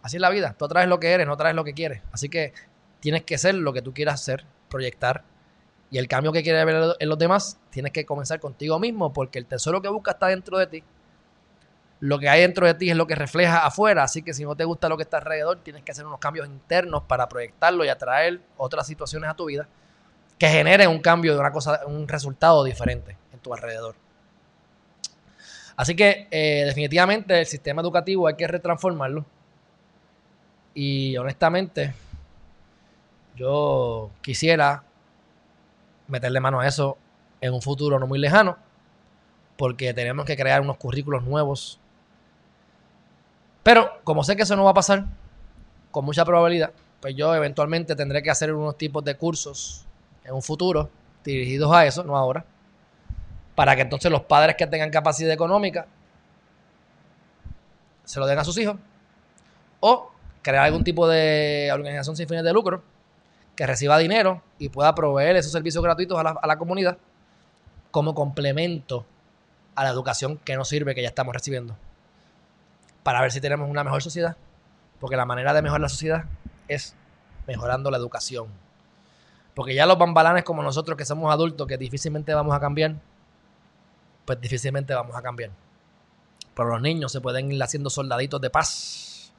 [0.00, 0.54] Así es la vida.
[0.58, 2.00] Tú atraes lo que eres, no atraes lo que quieres.
[2.10, 2.54] Así que
[3.00, 5.24] tienes que ser lo que tú quieras ser, proyectar.
[5.90, 9.38] Y el cambio que quieres ver en los demás, tienes que comenzar contigo mismo, porque
[9.38, 10.84] el tesoro que buscas está dentro de ti.
[12.00, 14.04] Lo que hay dentro de ti es lo que refleja afuera.
[14.04, 16.46] Así que si no te gusta lo que está alrededor, tienes que hacer unos cambios
[16.46, 19.68] internos para proyectarlo y atraer otras situaciones a tu vida
[20.38, 23.96] que generen un cambio de una cosa, un resultado diferente en tu alrededor.
[25.76, 29.24] Así que eh, definitivamente el sistema educativo hay que retransformarlo
[30.74, 31.92] y honestamente,
[33.34, 34.84] yo quisiera
[36.06, 36.96] meterle mano a eso
[37.40, 38.56] en un futuro no muy lejano,
[39.56, 41.80] porque tenemos que crear unos currículos nuevos.
[43.64, 45.06] Pero como sé que eso no va a pasar,
[45.90, 49.87] con mucha probabilidad, pues yo eventualmente tendré que hacer unos tipos de cursos
[50.28, 50.90] en un futuro
[51.24, 52.44] dirigidos a eso, no ahora,
[53.54, 55.86] para que entonces los padres que tengan capacidad económica
[58.04, 58.76] se lo den a sus hijos
[59.80, 60.10] o
[60.42, 62.82] crear algún tipo de organización sin fines de lucro
[63.56, 66.98] que reciba dinero y pueda proveer esos servicios gratuitos a la, comunidad
[67.90, 69.04] como complemento
[69.74, 71.76] a la educación que nos sirve, que ya estamos recibiendo.
[73.02, 74.36] Para ver si tenemos una mejor sociedad.
[75.00, 76.24] Porque la manera de mejorar la sociedad
[76.68, 76.94] es
[77.46, 78.46] mejorando la educación.
[79.58, 82.94] Porque ya los bambalanes como nosotros que somos adultos, que difícilmente vamos a cambiar,
[84.24, 85.50] pues difícilmente vamos a cambiar.
[86.54, 89.32] Pero los niños se pueden ir haciendo soldaditos de paz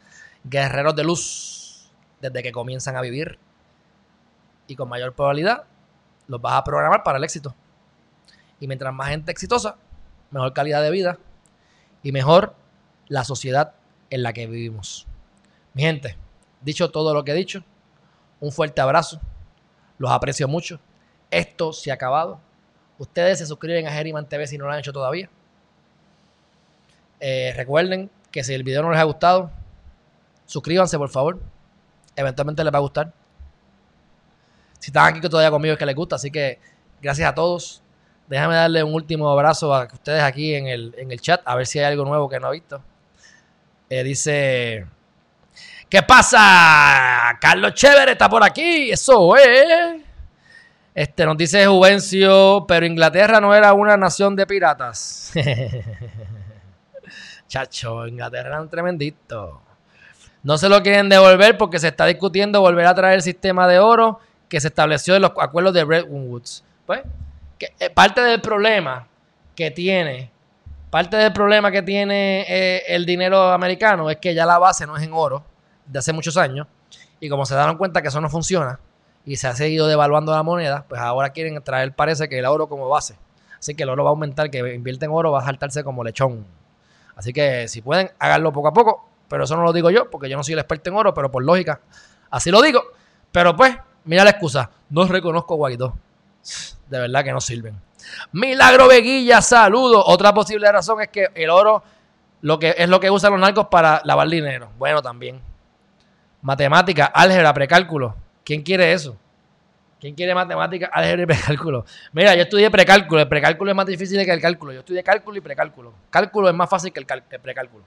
[0.44, 1.90] guerreros de luz
[2.20, 3.40] desde que comienzan a vivir.
[4.68, 5.64] Y con mayor probabilidad
[6.28, 7.56] los vas a programar para el éxito.
[8.60, 9.78] Y mientras más gente exitosa,
[10.32, 11.18] mejor calidad de vida
[12.04, 12.56] y mejor
[13.08, 13.74] la sociedad
[14.10, 15.08] en la que vivimos.
[15.74, 16.18] Mi gente,
[16.60, 17.64] dicho todo lo que he dicho,
[18.42, 19.22] un fuerte abrazo.
[20.00, 20.80] Los aprecio mucho.
[21.30, 22.40] Esto se ha acabado.
[22.98, 25.30] Ustedes se suscriben a Geriman TV si no lo han hecho todavía.
[27.20, 29.52] Eh, recuerden que si el video no les ha gustado,
[30.50, 31.40] Suscríbanse, por favor.
[32.16, 33.14] Eventualmente les va a gustar.
[34.80, 36.16] Si están aquí todavía conmigo es que les gusta.
[36.16, 36.58] Así que
[37.00, 37.84] gracias a todos.
[38.28, 41.42] Déjame darle un último abrazo a ustedes aquí en el, en el chat.
[41.46, 42.82] A ver si hay algo nuevo que no he visto.
[43.92, 44.88] Eh, dice...
[45.90, 47.36] ¿Qué pasa?
[47.42, 48.92] Carlos Chévere está por aquí.
[48.92, 50.04] Eso es.
[50.94, 55.32] Este, nos dice Juvencio, pero Inglaterra no era una nación de piratas.
[57.48, 59.64] Chacho, Inglaterra era un tremendito.
[60.44, 63.80] No se lo quieren devolver porque se está discutiendo volver a traer el sistema de
[63.80, 66.64] oro que se estableció en los acuerdos de Bretton Woods.
[66.86, 67.02] Pues,
[67.80, 69.08] eh, parte del problema
[69.56, 70.30] que tiene,
[70.92, 74.96] parte del problema que tiene eh, el dinero americano es que ya la base no
[74.96, 75.49] es en oro
[75.90, 76.68] de hace muchos años
[77.20, 78.80] y como se dieron cuenta que eso no funciona
[79.26, 82.70] y se ha seguido devaluando la moneda, pues ahora quieren traer, parece que el oro
[82.70, 83.18] como base.
[83.60, 86.04] Así que el oro va a aumentar, que invierte en oro va a saltarse como
[86.04, 86.46] lechón.
[87.16, 90.28] Así que si pueden, háganlo poco a poco pero eso no lo digo yo, porque
[90.28, 91.80] yo no soy el experto en oro, pero por lógica,
[92.32, 92.82] así lo digo.
[93.32, 95.94] Pero pues, mira la excusa, no reconozco Guaidó.
[96.88, 97.80] De verdad que no sirven.
[98.32, 100.04] Milagro Veguilla, saludos.
[100.08, 101.84] Otra posible razón es que el oro
[102.42, 104.72] lo que, es lo que usan los narcos para lavar dinero.
[104.80, 105.40] Bueno, también.
[106.42, 108.16] Matemática, álgebra, precálculo.
[108.44, 109.18] ¿Quién quiere eso?
[110.00, 111.86] ¿Quién quiere matemática, álgebra y precálculo?
[112.14, 113.22] Mira, yo estudié precálculo.
[113.22, 114.72] El precálculo es más difícil que el cálculo.
[114.72, 115.94] Yo estudié cálculo y precálculo.
[116.10, 117.84] Cálculo es más fácil que el, precálculo.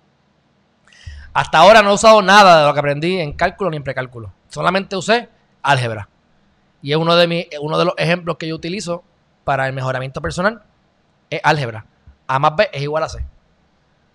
[1.32, 4.30] Hasta ahora no he usado nada de lo que aprendí en cálculo ni en precálculo.
[4.48, 5.30] Solamente usé
[5.62, 6.08] álgebra.
[6.82, 9.02] Y es uno de, mis, uno de los ejemplos que yo utilizo
[9.44, 10.62] para el mejoramiento personal.
[11.30, 11.86] Es álgebra.
[12.26, 13.24] A más B es igual a C.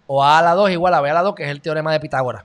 [0.06, 1.62] O A a la 2 es igual a B a la 2, que es el
[1.62, 2.44] teorema de Pitágoras.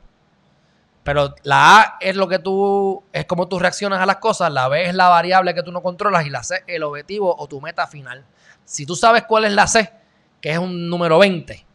[1.03, 4.69] Pero la A es lo que tú, es como tú reaccionas a las cosas, la
[4.69, 7.61] B es la variable que tú no controlas y la C el objetivo o tu
[7.61, 8.25] meta final.
[8.65, 9.93] Si tú sabes cuál es la C,
[10.41, 11.67] que es un número 20,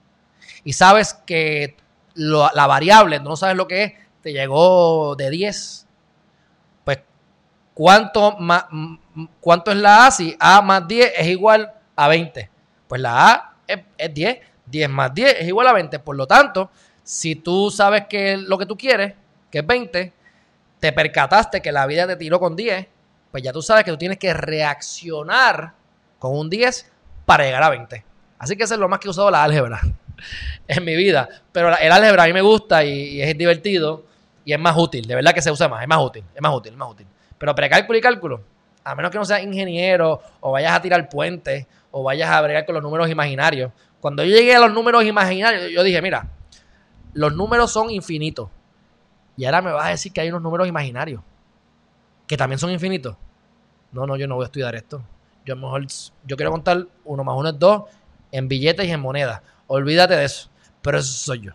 [0.64, 1.76] y sabes que
[2.14, 5.88] la variable, no sabes lo que es, te llegó de 10,
[6.86, 7.00] pues
[7.74, 8.66] ¿cuánto, más,
[9.42, 10.12] ¿cuánto es la A?
[10.12, 12.50] Si A más 10 es igual a 20.
[12.88, 16.00] Pues la A es, es 10, 10 más 10 es igual a 20.
[16.00, 16.72] Por lo tanto,
[17.08, 19.14] si tú sabes que lo que tú quieres,
[19.50, 20.12] que es 20,
[20.78, 22.86] te percataste que la vida te tiró con 10,
[23.32, 25.72] pues ya tú sabes que tú tienes que reaccionar
[26.20, 26.92] con un 10
[27.26, 28.04] para llegar a 20.
[28.40, 29.80] Así que eso es lo más que he usado la álgebra
[30.68, 31.30] en mi vida.
[31.54, 34.04] Pero el álgebra a mí me gusta y, es divertido
[34.44, 35.08] y es más útil.
[35.08, 37.08] De verdad que se usa más, es más útil, es más útil, es más útil.
[37.38, 38.42] Pero precálculo y cálculo,
[38.84, 42.66] a menos que no seas ingeniero o vayas a tirar puentes o vayas a bregar
[42.66, 43.72] con los números imaginarios.
[44.02, 46.28] Cuando yo llegué a los números imaginarios, yo dije, mira,
[47.18, 48.48] los números son infinitos.
[49.36, 51.22] Y ahora me vas a decir que hay unos números imaginarios
[52.28, 53.18] que también son infinitos.
[53.92, 55.02] No, no, yo no voy a estudiar esto.
[55.44, 55.88] Yo mejor,
[56.26, 57.84] yo quiero contar uno más uno es dos
[58.32, 59.42] en billetes y en monedas.
[59.66, 60.52] Olvídate de eso.
[60.84, 61.54] Pero eso soy yo.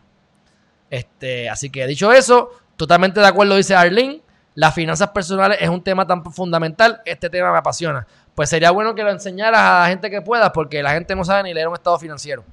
[0.90, 4.20] Este, así que dicho eso, totalmente de acuerdo, dice Arlene.
[4.56, 7.00] Las finanzas personales es un tema tan fundamental.
[7.04, 8.04] Este tema me apasiona.
[8.34, 11.24] Pues sería bueno que lo enseñaras a la gente que pueda, porque la gente no
[11.24, 12.44] sabe ni leer un estado financiero.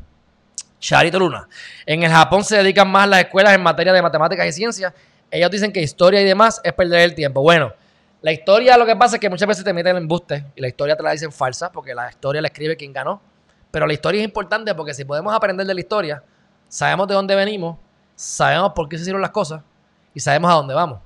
[0.80, 1.48] Charito Luna.
[1.86, 4.94] En el Japón se dedican más las escuelas en materia de matemáticas y ciencias
[5.32, 7.42] ellos dicen que historia y demás es perder el tiempo.
[7.42, 7.74] Bueno,
[8.22, 10.68] la historia lo que pasa es que muchas veces te meten en embuste y la
[10.68, 13.22] historia te la dicen falsa porque la historia la escribe quien ganó.
[13.72, 16.24] Pero la historia es importante porque si podemos aprender de la historia,
[16.68, 17.78] sabemos de dónde venimos,
[18.16, 19.62] sabemos por qué se hicieron las cosas
[20.14, 21.00] y sabemos a dónde vamos.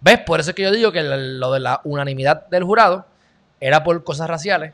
[0.00, 0.20] ¿Ves?
[0.20, 3.06] Por eso es que yo digo que lo de la unanimidad del jurado
[3.60, 4.72] era por cosas raciales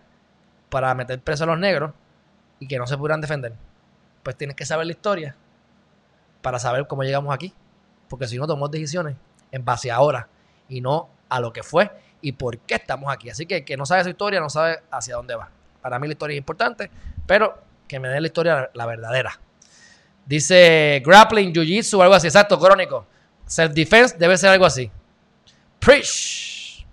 [0.68, 1.92] para meter preso a los negros
[2.60, 3.52] y que no se pudieran defender.
[4.22, 5.36] Pues tienes que saber la historia
[6.40, 7.54] para saber cómo llegamos aquí
[8.12, 9.16] porque si no tomamos decisiones
[9.50, 10.28] en base a ahora
[10.68, 13.30] y no a lo que fue y por qué estamos aquí.
[13.30, 15.48] Así que el que no sabe su historia no sabe hacia dónde va.
[15.80, 16.90] Para mí la historia es importante,
[17.26, 17.58] pero
[17.88, 19.40] que me dé la historia la verdadera.
[20.26, 22.26] Dice grappling, jiu-jitsu algo así.
[22.26, 23.06] Exacto, crónico.
[23.46, 24.90] Self-defense debe ser algo así.
[25.78, 26.84] Preach.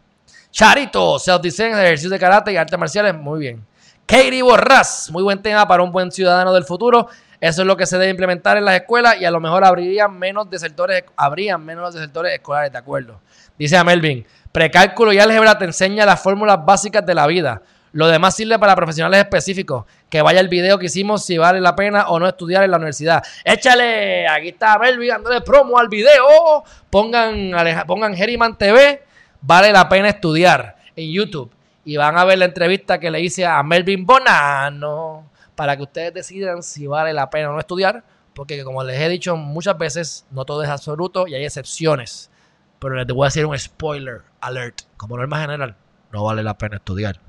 [0.52, 3.14] Charito, self-defense, ejercicio de karate y artes marciales.
[3.14, 3.66] Muy bien.
[4.10, 7.08] Katie Borras, muy buen tema para un buen ciudadano del futuro.
[7.40, 10.18] Eso es lo que se debe implementar en las escuelas y a lo mejor abrirían
[10.18, 13.22] menos desertores, habrían menos desertores escolares, de acuerdo.
[13.60, 17.62] Dice a Melvin, precálculo y álgebra te enseña las fórmulas básicas de la vida.
[17.92, 19.86] Lo demás sirve para profesionales específicos.
[20.10, 22.78] Que vaya el video que hicimos si vale la pena o no estudiar en la
[22.78, 23.22] universidad.
[23.46, 26.64] Échale, aquí está Melvin dándole promo al video.
[26.90, 27.52] Pongan,
[27.86, 29.04] pongan Geriman TV.
[29.40, 31.59] Vale la pena estudiar en YouTube.
[31.90, 36.14] Y van a ver la entrevista que le hice a Melvin Bonano para que ustedes
[36.14, 38.04] decidan si vale la pena o no estudiar,
[38.36, 42.30] porque como les he dicho muchas veces, no todo es absoluto y hay excepciones.
[42.78, 44.82] Pero les voy a decir un spoiler alert.
[44.98, 45.76] Como norma general,
[46.12, 47.20] no vale la pena estudiar.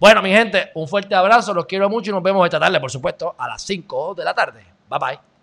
[0.00, 2.90] Bueno, mi gente, un fuerte abrazo, los quiero mucho y nos vemos esta tarde, por
[2.90, 4.66] supuesto, a las 5 de la tarde.
[4.90, 5.35] Bye bye.